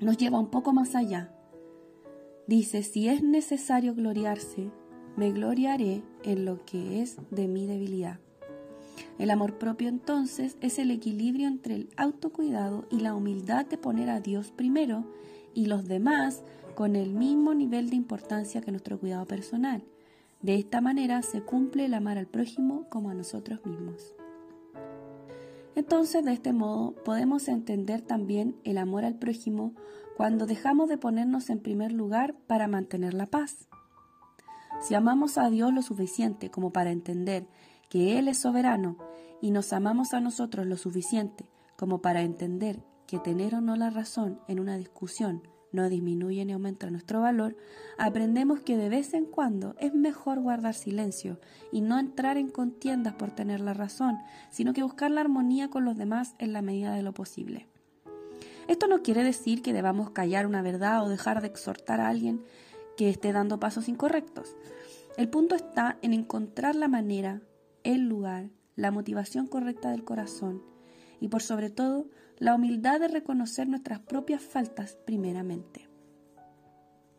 nos 0.00 0.16
lleva 0.16 0.38
un 0.38 0.50
poco 0.50 0.72
más 0.72 0.94
allá. 0.94 1.30
Dice, 2.46 2.82
si 2.82 3.08
es 3.08 3.22
necesario 3.22 3.94
gloriarse, 3.94 4.70
me 5.16 5.30
gloriaré 5.30 6.02
en 6.24 6.44
lo 6.46 6.64
que 6.64 7.02
es 7.02 7.18
de 7.30 7.46
mi 7.46 7.66
debilidad. 7.66 8.18
El 9.18 9.30
amor 9.30 9.58
propio 9.58 9.88
entonces 9.88 10.56
es 10.60 10.78
el 10.78 10.90
equilibrio 10.90 11.46
entre 11.46 11.74
el 11.74 11.88
autocuidado 11.96 12.86
y 12.90 13.00
la 13.00 13.14
humildad 13.14 13.66
de 13.66 13.78
poner 13.78 14.10
a 14.10 14.20
Dios 14.20 14.50
primero 14.50 15.04
y 15.54 15.66
los 15.66 15.86
demás 15.86 16.42
con 16.74 16.96
el 16.96 17.12
mismo 17.12 17.54
nivel 17.54 17.90
de 17.90 17.96
importancia 17.96 18.62
que 18.62 18.70
nuestro 18.70 18.98
cuidado 18.98 19.26
personal. 19.26 19.82
De 20.40 20.56
esta 20.56 20.80
manera 20.80 21.22
se 21.22 21.42
cumple 21.42 21.84
el 21.84 21.94
amar 21.94 22.18
al 22.18 22.26
prójimo 22.26 22.86
como 22.88 23.10
a 23.10 23.14
nosotros 23.14 23.64
mismos. 23.64 24.14
Entonces, 25.74 26.24
de 26.24 26.32
este 26.32 26.52
modo, 26.52 26.94
podemos 27.04 27.48
entender 27.48 28.02
también 28.02 28.56
el 28.64 28.78
amor 28.78 29.04
al 29.04 29.14
prójimo 29.14 29.72
cuando 30.16 30.46
dejamos 30.46 30.88
de 30.88 30.98
ponernos 30.98 31.48
en 31.48 31.60
primer 31.60 31.92
lugar 31.92 32.34
para 32.46 32.68
mantener 32.68 33.14
la 33.14 33.26
paz. 33.26 33.68
Si 34.80 34.94
amamos 34.94 35.38
a 35.38 35.48
Dios 35.48 35.72
lo 35.72 35.82
suficiente 35.82 36.50
como 36.50 36.72
para 36.72 36.90
entender 36.90 37.46
que 37.92 38.18
Él 38.18 38.28
es 38.28 38.38
soberano 38.38 38.96
y 39.42 39.50
nos 39.50 39.74
amamos 39.74 40.14
a 40.14 40.20
nosotros 40.20 40.64
lo 40.64 40.78
suficiente 40.78 41.44
como 41.76 42.00
para 42.00 42.22
entender 42.22 42.82
que 43.06 43.18
tener 43.18 43.54
o 43.54 43.60
no 43.60 43.76
la 43.76 43.90
razón 43.90 44.40
en 44.48 44.60
una 44.60 44.78
discusión 44.78 45.46
no 45.72 45.90
disminuye 45.90 46.42
ni 46.46 46.54
aumenta 46.54 46.90
nuestro 46.90 47.20
valor, 47.20 47.54
aprendemos 47.98 48.60
que 48.60 48.78
de 48.78 48.88
vez 48.88 49.12
en 49.12 49.26
cuando 49.26 49.74
es 49.78 49.92
mejor 49.92 50.40
guardar 50.40 50.72
silencio 50.72 51.38
y 51.70 51.82
no 51.82 51.98
entrar 51.98 52.38
en 52.38 52.48
contiendas 52.48 53.12
por 53.12 53.30
tener 53.30 53.60
la 53.60 53.74
razón, 53.74 54.16
sino 54.50 54.72
que 54.72 54.82
buscar 54.82 55.10
la 55.10 55.20
armonía 55.20 55.68
con 55.68 55.84
los 55.84 55.98
demás 55.98 56.34
en 56.38 56.54
la 56.54 56.62
medida 56.62 56.94
de 56.94 57.02
lo 57.02 57.12
posible. 57.12 57.68
Esto 58.68 58.86
no 58.86 59.02
quiere 59.02 59.22
decir 59.22 59.60
que 59.60 59.74
debamos 59.74 60.12
callar 60.12 60.46
una 60.46 60.62
verdad 60.62 61.04
o 61.04 61.10
dejar 61.10 61.42
de 61.42 61.48
exhortar 61.48 62.00
a 62.00 62.08
alguien 62.08 62.42
que 62.96 63.10
esté 63.10 63.34
dando 63.34 63.60
pasos 63.60 63.86
incorrectos. 63.90 64.56
El 65.18 65.28
punto 65.28 65.54
está 65.54 65.98
en 66.00 66.14
encontrar 66.14 66.74
la 66.74 66.88
manera 66.88 67.42
el 67.84 68.08
lugar, 68.08 68.50
la 68.76 68.90
motivación 68.90 69.46
correcta 69.46 69.90
del 69.90 70.04
corazón 70.04 70.62
y 71.20 71.28
por 71.28 71.42
sobre 71.42 71.70
todo 71.70 72.08
la 72.38 72.54
humildad 72.54 73.00
de 73.00 73.08
reconocer 73.08 73.68
nuestras 73.68 74.00
propias 74.00 74.42
faltas 74.42 74.96
primeramente. 75.04 75.88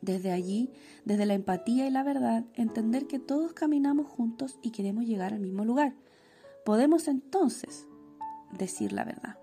Desde 0.02 0.32
allí, 0.32 0.72
desde 1.06 1.26
la 1.26 1.34
empatía 1.34 1.88
y 1.88 1.90
la 1.90 2.04
verdad, 2.04 2.44
entender 2.56 3.08
que 3.08 3.20
todos 3.20 3.54
caminamos 3.54 4.08
juntos 4.08 4.60
y 4.62 4.72
queremos 4.72 5.06
llegar 5.06 5.34
al 5.34 5.40
mismo 5.40 5.64
lugar. 5.64 5.96
Podemos 6.66 7.08
entonces 7.08 7.88
decir 8.52 8.92
la 8.92 9.06
verdad. 9.06 9.38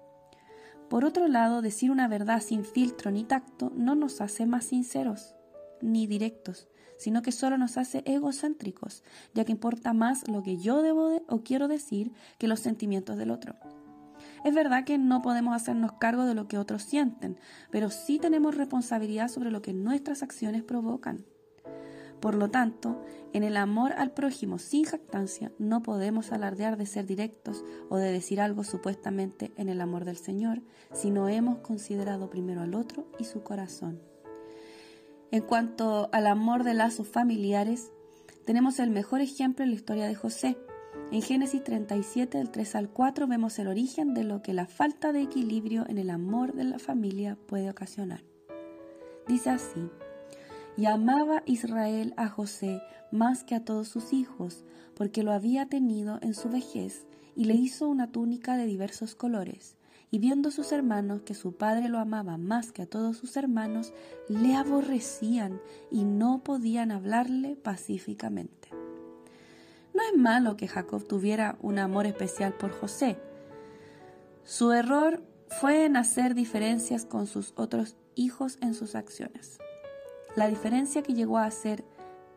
Por 0.90 1.04
otro 1.04 1.28
lado, 1.28 1.62
decir 1.62 1.90
una 1.90 2.08
verdad 2.08 2.42
sin 2.42 2.64
filtro 2.64 3.10
ni 3.10 3.24
tacto 3.24 3.72
no 3.74 3.94
nos 3.94 4.20
hace 4.20 4.44
más 4.44 4.66
sinceros 4.66 5.34
ni 5.80 6.06
directos, 6.06 6.68
sino 7.00 7.22
que 7.22 7.32
solo 7.32 7.56
nos 7.56 7.78
hace 7.78 8.02
egocéntricos, 8.04 9.02
ya 9.32 9.46
que 9.46 9.52
importa 9.52 9.94
más 9.94 10.28
lo 10.28 10.42
que 10.42 10.58
yo 10.58 10.82
debo 10.82 11.22
o 11.28 11.42
quiero 11.42 11.66
decir 11.66 12.12
que 12.38 12.46
los 12.46 12.60
sentimientos 12.60 13.16
del 13.16 13.30
otro. 13.30 13.56
Es 14.44 14.54
verdad 14.54 14.84
que 14.84 14.98
no 14.98 15.22
podemos 15.22 15.56
hacernos 15.56 15.92
cargo 15.92 16.26
de 16.26 16.34
lo 16.34 16.46
que 16.46 16.58
otros 16.58 16.82
sienten, 16.82 17.38
pero 17.70 17.88
sí 17.88 18.18
tenemos 18.18 18.54
responsabilidad 18.54 19.28
sobre 19.28 19.50
lo 19.50 19.62
que 19.62 19.72
nuestras 19.72 20.22
acciones 20.22 20.62
provocan. 20.62 21.24
Por 22.20 22.34
lo 22.34 22.50
tanto, 22.50 23.02
en 23.32 23.44
el 23.44 23.56
amor 23.56 23.92
al 23.92 24.12
prójimo 24.12 24.58
sin 24.58 24.84
jactancia 24.84 25.52
no 25.58 25.82
podemos 25.82 26.32
alardear 26.32 26.76
de 26.76 26.84
ser 26.84 27.06
directos 27.06 27.64
o 27.88 27.96
de 27.96 28.12
decir 28.12 28.42
algo 28.42 28.62
supuestamente 28.62 29.52
en 29.56 29.70
el 29.70 29.80
amor 29.80 30.04
del 30.04 30.18
Señor, 30.18 30.60
si 30.92 31.10
no 31.10 31.30
hemos 31.30 31.60
considerado 31.60 32.28
primero 32.28 32.60
al 32.60 32.74
otro 32.74 33.06
y 33.18 33.24
su 33.24 33.42
corazón. 33.42 34.09
En 35.32 35.42
cuanto 35.42 36.08
al 36.10 36.26
amor 36.26 36.64
de 36.64 36.74
lazos 36.74 37.06
familiares, 37.06 37.92
tenemos 38.44 38.80
el 38.80 38.90
mejor 38.90 39.20
ejemplo 39.20 39.62
en 39.62 39.70
la 39.70 39.76
historia 39.76 40.08
de 40.08 40.16
José. 40.16 40.58
En 41.12 41.22
Génesis 41.22 41.62
37, 41.62 42.38
del 42.38 42.50
3 42.50 42.74
al 42.74 42.88
4, 42.88 43.28
vemos 43.28 43.56
el 43.60 43.68
origen 43.68 44.12
de 44.12 44.24
lo 44.24 44.42
que 44.42 44.52
la 44.52 44.66
falta 44.66 45.12
de 45.12 45.22
equilibrio 45.22 45.86
en 45.88 45.98
el 45.98 46.10
amor 46.10 46.54
de 46.54 46.64
la 46.64 46.80
familia 46.80 47.38
puede 47.46 47.70
ocasionar. 47.70 48.24
Dice 49.28 49.50
así, 49.50 49.88
y 50.76 50.86
amaba 50.86 51.44
Israel 51.46 52.12
a 52.16 52.28
José 52.28 52.82
más 53.12 53.44
que 53.44 53.54
a 53.54 53.64
todos 53.64 53.86
sus 53.86 54.12
hijos, 54.12 54.64
porque 54.96 55.22
lo 55.22 55.30
había 55.30 55.66
tenido 55.66 56.18
en 56.22 56.34
su 56.34 56.48
vejez, 56.48 57.06
y 57.36 57.44
le 57.44 57.54
hizo 57.54 57.88
una 57.88 58.10
túnica 58.10 58.56
de 58.56 58.66
diversos 58.66 59.14
colores. 59.14 59.76
Y 60.10 60.18
viendo 60.18 60.50
sus 60.50 60.72
hermanos 60.72 61.22
que 61.22 61.34
su 61.34 61.52
padre 61.52 61.88
lo 61.88 61.98
amaba 61.98 62.36
más 62.36 62.72
que 62.72 62.82
a 62.82 62.86
todos 62.86 63.16
sus 63.16 63.36
hermanos, 63.36 63.92
le 64.28 64.56
aborrecían 64.56 65.60
y 65.90 66.04
no 66.04 66.42
podían 66.42 66.90
hablarle 66.90 67.56
pacíficamente. 67.56 68.70
No 69.94 70.02
es 70.02 70.18
malo 70.18 70.56
que 70.56 70.68
Jacob 70.68 71.06
tuviera 71.06 71.56
un 71.60 71.78
amor 71.78 72.06
especial 72.06 72.54
por 72.54 72.70
José. 72.70 73.18
Su 74.44 74.72
error 74.72 75.22
fue 75.48 75.84
en 75.84 75.96
hacer 75.96 76.34
diferencias 76.34 77.04
con 77.04 77.26
sus 77.26 77.52
otros 77.56 77.96
hijos 78.14 78.58
en 78.60 78.74
sus 78.74 78.94
acciones. 78.94 79.58
La 80.36 80.48
diferencia 80.48 81.02
que 81.02 81.14
llegó 81.14 81.38
a 81.38 81.44
hacer 81.44 81.84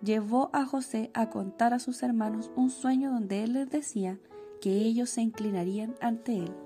llevó 0.04 0.50
a 0.54 0.66
José 0.66 1.12
a 1.14 1.30
contar 1.30 1.74
a 1.74 1.80
sus 1.80 2.04
hermanos 2.04 2.52
un 2.56 2.70
sueño 2.70 3.12
donde 3.12 3.44
él 3.44 3.54
les 3.54 3.70
decía 3.70 4.20
que 4.62 4.72
ellos 4.72 5.10
se 5.10 5.22
inclinarían 5.22 5.96
ante 6.02 6.38
él. 6.38 6.63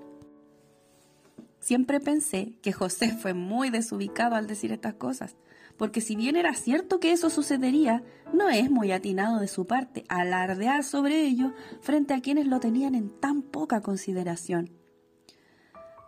Siempre 1.60 2.00
pensé 2.00 2.54
que 2.62 2.72
José 2.72 3.10
fue 3.22 3.34
muy 3.34 3.70
desubicado 3.70 4.36
al 4.36 4.46
decir 4.46 4.72
estas 4.72 4.94
cosas, 4.94 5.36
porque 5.76 6.00
si 6.00 6.16
bien 6.16 6.36
era 6.36 6.54
cierto 6.54 6.98
que 7.00 7.12
eso 7.12 7.30
sucedería, 7.30 8.02
no 8.32 8.48
es 8.48 8.70
muy 8.70 8.92
atinado 8.92 9.38
de 9.38 9.48
su 9.48 9.66
parte 9.66 10.04
alardear 10.08 10.82
sobre 10.84 11.22
ello 11.22 11.52
frente 11.80 12.14
a 12.14 12.20
quienes 12.20 12.46
lo 12.46 12.60
tenían 12.60 12.94
en 12.94 13.10
tan 13.20 13.42
poca 13.42 13.80
consideración. 13.80 14.70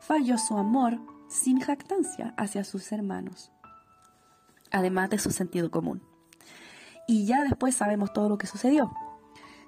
Falló 0.01 0.39
su 0.39 0.57
amor 0.57 0.99
sin 1.29 1.61
jactancia 1.61 2.35
hacia 2.37 2.65
sus 2.65 2.91
hermanos 2.91 3.53
además 4.71 5.11
de 5.11 5.19
su 5.19 5.31
sentido 5.31 5.71
común. 5.71 6.03
Y 7.07 7.27
ya 7.27 7.43
después 7.45 7.75
sabemos 7.75 8.13
todo 8.13 8.29
lo 8.29 8.39
que 8.39 8.47
sucedió. 8.47 8.93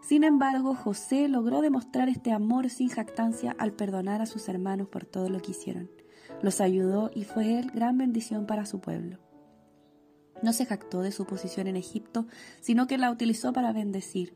Sin 0.02 0.24
embargo, 0.24 0.74
José 0.74 1.28
logró 1.28 1.60
demostrar 1.60 2.08
este 2.08 2.32
amor 2.32 2.68
sin 2.70 2.88
jactancia 2.88 3.54
al 3.58 3.72
perdonar 3.72 4.20
a 4.20 4.26
sus 4.26 4.48
hermanos 4.48 4.88
por 4.88 5.04
todo 5.04 5.28
lo 5.28 5.40
que 5.40 5.52
hicieron. 5.52 5.90
Los 6.42 6.60
ayudó 6.60 7.10
y 7.14 7.22
fue 7.24 7.58
él 7.60 7.70
gran 7.70 7.96
bendición 7.98 8.46
para 8.46 8.66
su 8.66 8.80
pueblo. 8.80 9.18
No 10.42 10.52
se 10.52 10.66
jactó 10.66 11.02
de 11.02 11.12
su 11.12 11.24
posición 11.24 11.68
en 11.68 11.76
Egipto, 11.76 12.26
sino 12.60 12.88
que 12.88 12.98
la 12.98 13.12
utilizó 13.12 13.52
para 13.52 13.72
bendecir. 13.72 14.34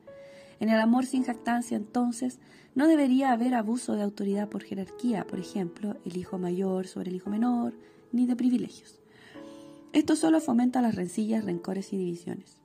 En 0.61 0.69
el 0.69 0.79
amor 0.81 1.05
sin 1.05 1.25
jactancia, 1.25 1.77
entonces, 1.77 2.39
no 2.77 2.87
debería 2.87 3.33
haber 3.33 3.55
abuso 3.55 3.95
de 3.95 4.03
autoridad 4.03 4.49
por 4.49 4.63
jerarquía, 4.63 5.27
por 5.27 5.41
ejemplo, 5.41 5.97
el 6.05 6.17
hijo 6.17 6.39
mayor 6.39 6.87
sobre 6.87 7.11
el 7.11 7.17
hijo 7.17 7.29
menor, 7.29 7.75
ni 8.13 8.27
de 8.27 8.37
privilegios. 8.37 9.01
Esto 9.93 10.15
solo 10.15 10.41
fomenta 10.41 10.81
las 10.81 10.95
rencillas, 10.95 11.45
rencores 11.45 11.93
y 11.93 11.97
divisiones. 11.97 12.61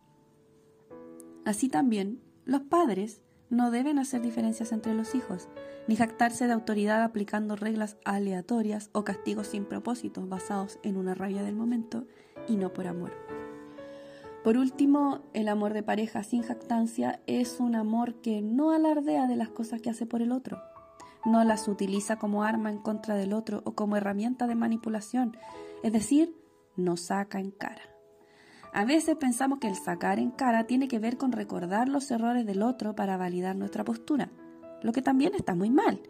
Así 1.46 1.68
también, 1.68 2.20
los 2.46 2.62
padres 2.62 3.22
no 3.50 3.70
deben 3.70 4.00
hacer 4.00 4.22
diferencias 4.22 4.72
entre 4.72 4.94
los 4.94 5.14
hijos, 5.14 5.50
ni 5.88 5.96
jactarse 5.96 6.48
de 6.48 6.54
autoridad 6.54 7.04
aplicando 7.04 7.56
reglas 7.56 7.98
aleatorias 8.06 8.90
o 8.94 9.04
castigos 9.04 9.48
sin 9.48 9.66
propósitos 9.66 10.30
basados 10.30 10.80
en 10.84 10.98
una 10.98 11.14
rabia 11.14 11.44
del 11.44 11.56
momento 11.56 12.06
y 12.48 12.56
no 12.56 12.72
por 12.72 12.88
amor. 12.88 13.12
Por 14.44 14.58
último, 14.58 15.22
el 15.34 15.50
amor 15.50 15.74
de 15.74 15.84
pareja 15.84 16.24
sin 16.24 16.42
jactancia 16.42 17.22
es 17.28 17.60
un 17.60 17.76
amor 17.76 18.16
que 18.22 18.42
no 18.42 18.72
alardea 18.72 19.28
de 19.28 19.36
las 19.36 19.50
cosas 19.50 19.82
que 19.82 19.90
hace 19.90 20.06
por 20.06 20.22
el 20.22 20.32
otro, 20.32 20.62
no 21.26 21.44
las 21.44 21.68
utiliza 21.68 22.18
como 22.18 22.44
arma 22.44 22.72
en 22.72 22.80
contra 22.80 23.16
del 23.16 23.34
otro 23.34 23.62
o 23.66 23.74
como 23.74 23.98
herramienta 23.98 24.48
de 24.48 24.56
manipulación, 24.56 25.38
es 25.84 25.94
decir, 25.94 26.36
nos 26.76 27.02
saca 27.02 27.40
en 27.40 27.52
cara. 27.52 27.91
A 28.74 28.86
veces 28.86 29.18
pensamos 29.18 29.60
que 29.60 29.68
el 29.68 29.76
sacar 29.76 30.18
en 30.18 30.32
cara 30.32 30.66
tiene 30.66 30.88
que 30.88 31.00
ver 31.00 31.18
con 31.18 31.34
recordar 31.34 31.90
los 31.90 32.10
errores 32.10 32.46
del 32.46 32.62
otro 32.62 32.96
para 32.96 33.18
validar 33.18 33.56
nuestra 33.56 33.84
postura, 33.84 34.32
lo 34.82 34.94
que 34.94 35.02
también 35.02 35.36
está 35.36 35.56
muy 35.56 35.70
mal. 35.70 36.02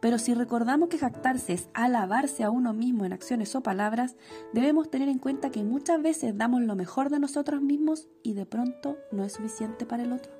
Pero 0.00 0.18
si 0.18 0.34
recordamos 0.34 0.88
que 0.88 0.98
jactarse 0.98 1.52
es 1.52 1.68
alabarse 1.72 2.42
a 2.42 2.50
uno 2.50 2.72
mismo 2.72 3.04
en 3.04 3.12
acciones 3.12 3.54
o 3.54 3.62
palabras, 3.62 4.16
debemos 4.52 4.90
tener 4.90 5.08
en 5.08 5.18
cuenta 5.18 5.50
que 5.50 5.62
muchas 5.62 6.02
veces 6.02 6.36
damos 6.36 6.62
lo 6.62 6.74
mejor 6.74 7.10
de 7.10 7.20
nosotros 7.20 7.62
mismos 7.62 8.08
y 8.24 8.32
de 8.32 8.46
pronto 8.46 8.96
no 9.12 9.22
es 9.22 9.34
suficiente 9.34 9.86
para 9.86 10.02
el 10.02 10.12
otro. 10.12 10.32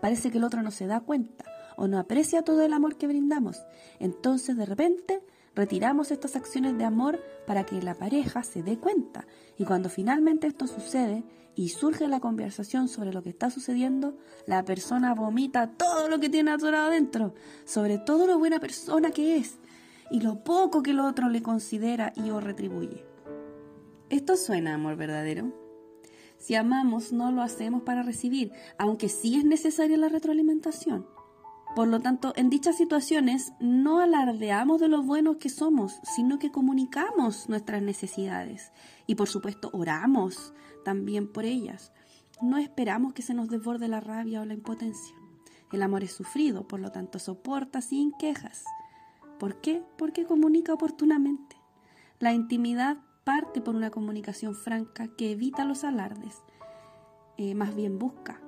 Parece 0.00 0.30
que 0.30 0.38
el 0.38 0.44
otro 0.44 0.62
no 0.62 0.70
se 0.70 0.86
da 0.86 1.00
cuenta 1.00 1.44
o 1.76 1.88
no 1.88 1.98
aprecia 1.98 2.42
todo 2.42 2.62
el 2.62 2.72
amor 2.72 2.96
que 2.96 3.08
brindamos. 3.08 3.64
Entonces 3.98 4.56
de 4.56 4.66
repente 4.66 5.22
retiramos 5.54 6.10
estas 6.10 6.36
acciones 6.36 6.76
de 6.78 6.84
amor 6.84 7.22
para 7.46 7.64
que 7.64 7.80
la 7.82 7.94
pareja 7.94 8.42
se 8.42 8.62
dé 8.62 8.78
cuenta. 8.78 9.26
Y 9.58 9.64
cuando 9.64 9.88
finalmente 9.88 10.46
esto 10.46 10.66
sucede 10.66 11.24
y 11.54 11.68
surge 11.68 12.08
la 12.08 12.20
conversación 12.20 12.88
sobre 12.88 13.12
lo 13.12 13.22
que 13.22 13.30
está 13.30 13.50
sucediendo, 13.50 14.16
la 14.46 14.64
persona 14.64 15.14
vomita 15.14 15.70
todo 15.72 16.08
lo 16.08 16.18
que 16.18 16.28
tiene 16.28 16.50
atorado 16.50 16.88
adentro, 16.88 17.34
sobre 17.64 17.98
todo 17.98 18.26
lo 18.26 18.38
buena 18.38 18.58
persona 18.60 19.10
que 19.10 19.36
es 19.36 19.58
y 20.10 20.20
lo 20.20 20.44
poco 20.44 20.82
que 20.82 20.90
el 20.90 21.00
otro 21.00 21.28
le 21.28 21.42
considera 21.42 22.12
y 22.16 22.30
o 22.30 22.40
retribuye. 22.40 23.04
Esto 24.10 24.36
suena 24.36 24.74
amor 24.74 24.96
verdadero. 24.96 25.52
Si 26.36 26.54
amamos, 26.54 27.12
no 27.12 27.32
lo 27.32 27.42
hacemos 27.42 27.82
para 27.82 28.02
recibir, 28.02 28.52
aunque 28.76 29.08
sí 29.08 29.36
es 29.36 29.44
necesaria 29.44 29.96
la 29.96 30.08
retroalimentación. 30.08 31.06
Por 31.74 31.88
lo 31.88 31.98
tanto, 32.00 32.32
en 32.36 32.50
dichas 32.50 32.76
situaciones 32.76 33.52
no 33.58 33.98
alardeamos 33.98 34.80
de 34.80 34.86
lo 34.86 35.02
buenos 35.02 35.38
que 35.38 35.48
somos, 35.48 35.98
sino 36.14 36.38
que 36.38 36.52
comunicamos 36.52 37.48
nuestras 37.48 37.82
necesidades 37.82 38.70
y 39.08 39.16
por 39.16 39.28
supuesto 39.28 39.70
oramos 39.72 40.54
también 40.84 41.26
por 41.26 41.44
ellas. 41.44 41.92
No 42.40 42.58
esperamos 42.58 43.12
que 43.12 43.22
se 43.22 43.34
nos 43.34 43.48
desborde 43.48 43.88
la 43.88 44.00
rabia 44.00 44.40
o 44.40 44.44
la 44.44 44.54
impotencia. 44.54 45.16
El 45.72 45.82
amor 45.82 46.04
es 46.04 46.12
sufrido, 46.12 46.68
por 46.68 46.78
lo 46.78 46.92
tanto 46.92 47.18
soporta 47.18 47.80
sin 47.80 48.12
quejas. 48.12 48.64
¿Por 49.40 49.60
qué? 49.60 49.82
Porque 49.98 50.26
comunica 50.26 50.72
oportunamente. 50.72 51.56
La 52.20 52.32
intimidad 52.32 52.98
parte 53.24 53.60
por 53.60 53.74
una 53.74 53.90
comunicación 53.90 54.54
franca 54.54 55.08
que 55.08 55.32
evita 55.32 55.64
los 55.64 55.82
alardes, 55.82 56.36
eh, 57.36 57.56
más 57.56 57.74
bien 57.74 57.98
busca 57.98 58.40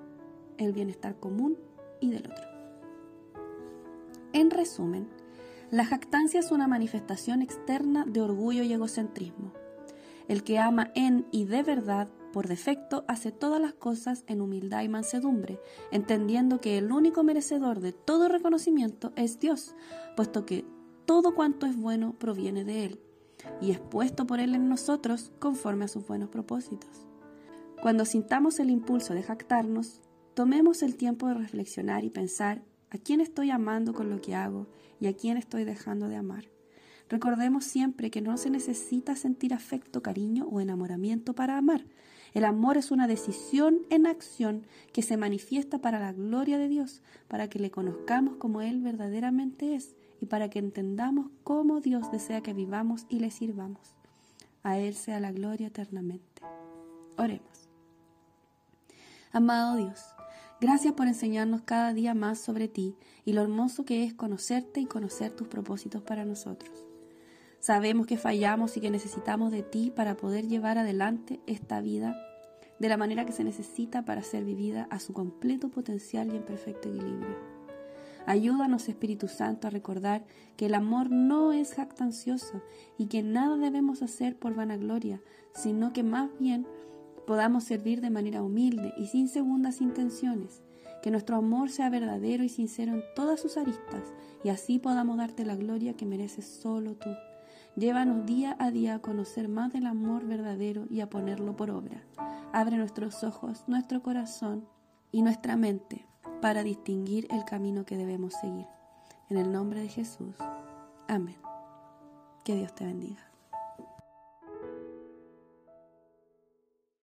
el 0.59 0.73
bienestar 0.73 1.19
común 1.19 1.59
y 2.01 2.11
del 2.11 2.31
otro. 2.31 2.56
En 4.37 4.51
resumen, 4.51 5.09
la 5.71 5.87
jactancia 5.87 6.41
es 6.41 6.53
una 6.53 6.69
manifestación 6.69 7.41
externa 7.41 8.05
de 8.07 8.21
orgullo 8.21 8.65
y 8.65 8.71
egocentrismo. 8.71 9.55
El 10.29 10.45
que 10.45 10.59
ama 10.59 10.93
en 10.95 11.27
y 11.31 11.47
de 11.47 11.63
verdad, 11.63 12.11
por 12.35 12.47
defecto, 12.47 13.07
hace 13.09 13.33
todas 13.33 13.63
las 13.63 13.73
cosas 13.73 14.25
en 14.27 14.43
humildad 14.43 14.83
y 14.83 14.91
mansedumbre, 14.91 15.59
entendiendo 15.91 16.61
que 16.61 16.77
el 16.77 16.93
único 16.93 17.23
merecedor 17.23 17.81
de 17.81 17.93
todo 17.93 18.29
reconocimiento 18.29 19.15
es 19.17 19.41
Dios, 19.41 19.75
puesto 20.17 20.45
que 20.45 20.67
todo 21.07 21.35
cuanto 21.35 21.65
es 21.65 21.75
bueno 21.75 22.13
proviene 22.19 22.63
de 22.65 22.85
Él, 22.85 23.01
y 23.63 23.71
es 23.71 23.81
puesto 23.81 24.27
por 24.27 24.39
Él 24.39 24.55
en 24.55 24.69
nosotros 24.69 25.33
conforme 25.39 25.87
a 25.87 25.89
sus 25.89 26.07
buenos 26.07 26.29
propósitos. 26.29 27.07
Cuando 27.81 28.05
sintamos 28.05 28.61
el 28.61 28.69
impulso 28.69 29.15
de 29.15 29.23
jactarnos, 29.23 30.03
tomemos 30.35 30.83
el 30.83 30.97
tiempo 30.97 31.27
de 31.27 31.33
reflexionar 31.33 32.05
y 32.05 32.11
pensar 32.11 32.63
¿A 32.91 32.99
quién 32.99 33.21
estoy 33.21 33.51
amando 33.51 33.95
con 33.95 34.11
lo 34.11 34.21
que 34.21 34.35
hago 34.35 34.67
y 35.01 35.07
a 35.07 35.17
quién 35.17 35.37
estoy 35.37 35.65
dejando 35.65 36.09
de 36.09 36.17
amar? 36.17 36.45
Recordemos 37.09 37.65
siempre 37.65 38.11
que 38.11 38.21
no 38.21 38.37
se 38.37 38.51
necesita 38.51 39.15
sentir 39.17 39.55
afecto, 39.55 40.03
cariño 40.03 40.47
o 40.51 40.61
enamoramiento 40.61 41.35
para 41.35 41.57
amar. 41.57 41.85
El 42.35 42.45
amor 42.45 42.77
es 42.77 42.91
una 42.91 43.07
decisión 43.07 43.79
en 43.91 44.07
acción 44.07 44.67
que 44.93 45.03
se 45.03 45.17
manifiesta 45.17 45.79
para 45.81 46.01
la 46.01 46.13
gloria 46.13 46.59
de 46.59 46.69
Dios, 46.69 47.03
para 47.29 47.49
que 47.49 47.59
le 47.59 47.71
conozcamos 47.71 48.37
como 48.37 48.61
Él 48.61 48.83
verdaderamente 48.83 49.75
es 49.75 49.95
y 50.21 50.27
para 50.27 50.51
que 50.51 50.59
entendamos 50.59 51.31
cómo 51.45 51.81
Dios 51.81 52.11
desea 52.11 52.43
que 52.43 52.53
vivamos 52.53 53.07
y 53.09 53.21
le 53.21 53.31
sirvamos. 53.31 53.95
A 54.63 54.79
Él 54.79 54.95
sea 54.95 55.21
la 55.21 55.33
gloria 55.33 55.69
eternamente. 55.69 56.43
Oremos. 57.17 57.69
Amado 59.33 59.77
Dios, 59.77 60.16
Gracias 60.59 60.95
por 60.95 61.07
enseñarnos 61.07 61.63
cada 61.63 61.93
día 61.93 62.15
más 62.15 62.39
sobre 62.39 62.67
ti 62.67 62.97
y 63.27 63.35
lo 63.35 63.43
hermoso 63.43 63.85
que 63.85 64.05
es 64.05 64.15
conocerte 64.15 64.81
y 64.81 64.87
conocer 64.87 65.33
tus 65.33 65.49
propósitos 65.49 66.03
para 66.03 66.25
nosotros. 66.25 66.87
Sabemos 67.61 68.07
que 68.07 68.17
fallamos 68.17 68.75
y 68.77 68.81
que 68.81 68.91
necesitamos 68.91 69.53
de 69.53 69.63
ti 69.63 69.93
para 69.95 70.17
poder 70.17 70.49
llevar 70.49 70.79
adelante 70.79 71.41
esta 71.47 71.83
vida 71.83 72.17
de 72.79 72.89
la 72.89 72.97
manera 72.97 73.27
que 73.27 73.33
se 73.33 73.45
necesita 73.45 74.07
para 74.07 74.23
ser 74.23 74.45
vivida 74.45 74.87
a 74.91 74.99
su 74.99 75.13
completo 75.13 75.69
potencial 75.69 76.33
y 76.33 76.37
en 76.37 76.45
perfecto 76.45 76.89
equilibrio. 76.89 77.37
Ayúdanos, 78.25 78.89
Espíritu 78.89 79.29
Santo, 79.29 79.69
a 79.69 79.71
recordar 79.71 80.25
que 80.57 80.67
el 80.67 80.75
amor 80.75 81.11
no 81.11 81.53
es 81.53 81.75
jactancioso 81.75 82.63
y 82.99 83.07
que 83.07 83.23
nada 83.23 83.57
debemos 83.57 84.03
hacer 84.03 84.39
por 84.39 84.55
vanagloria, 84.55 85.21
sino 85.55 85.93
que 85.93 86.03
más 86.03 86.31
bien 86.41 86.67
podamos 87.27 87.65
servir 87.65 88.01
de 88.01 88.11
manera 88.11 88.43
humilde 88.43 88.95
y 88.97 89.07
sin 89.07 89.29
segundas 89.29 89.81
intenciones, 89.81 90.63
que 91.03 91.11
nuestro 91.11 91.37
amor 91.37 91.71
sea 91.71 91.91
verdadero 91.91 92.45
y 92.45 92.49
sincero 92.49 92.93
en 92.93 93.03
todas 93.15 93.41
sus 93.41 93.57
aristas, 93.57 94.13
y 94.43 94.49
así 94.49 94.79
podamos 94.79 95.17
darte 95.19 95.45
la 95.45 95.57
gloria 95.57 95.95
que 95.95 96.07
mereces 96.07 96.47
solo 96.47 96.95
tú. 96.95 97.11
Llévanos 97.77 98.25
día 98.25 98.57
a 98.59 98.71
día 98.71 98.95
a 98.95 98.99
conocer 99.01 99.49
más 99.49 99.73
del 99.73 99.87
amor 99.87 100.25
verdadero 100.25 100.87
y 100.89 101.01
a 101.01 101.11
ponerlo 101.11 101.57
por 101.57 101.71
obra. 101.71 102.03
Abre 102.53 102.79
nuestros 102.79 103.23
ojos, 103.23 103.65
nuestro 103.67 104.03
corazón 104.03 104.67
y 105.13 105.23
nuestra 105.23 105.57
mente 105.57 106.07
para 106.41 106.63
distinguir 106.63 107.27
el 107.31 107.45
camino 107.45 107.85
que 107.85 107.97
debemos 107.97 108.35
seguir. 108.35 108.67
En 109.29 109.37
el 109.37 109.53
nombre 109.53 109.81
de 109.81 109.89
Jesús. 109.89 110.37
Amén. 111.09 111.37
Que 112.45 112.55
Dios 112.55 112.75
te 112.75 112.85
bendiga. 112.85 113.36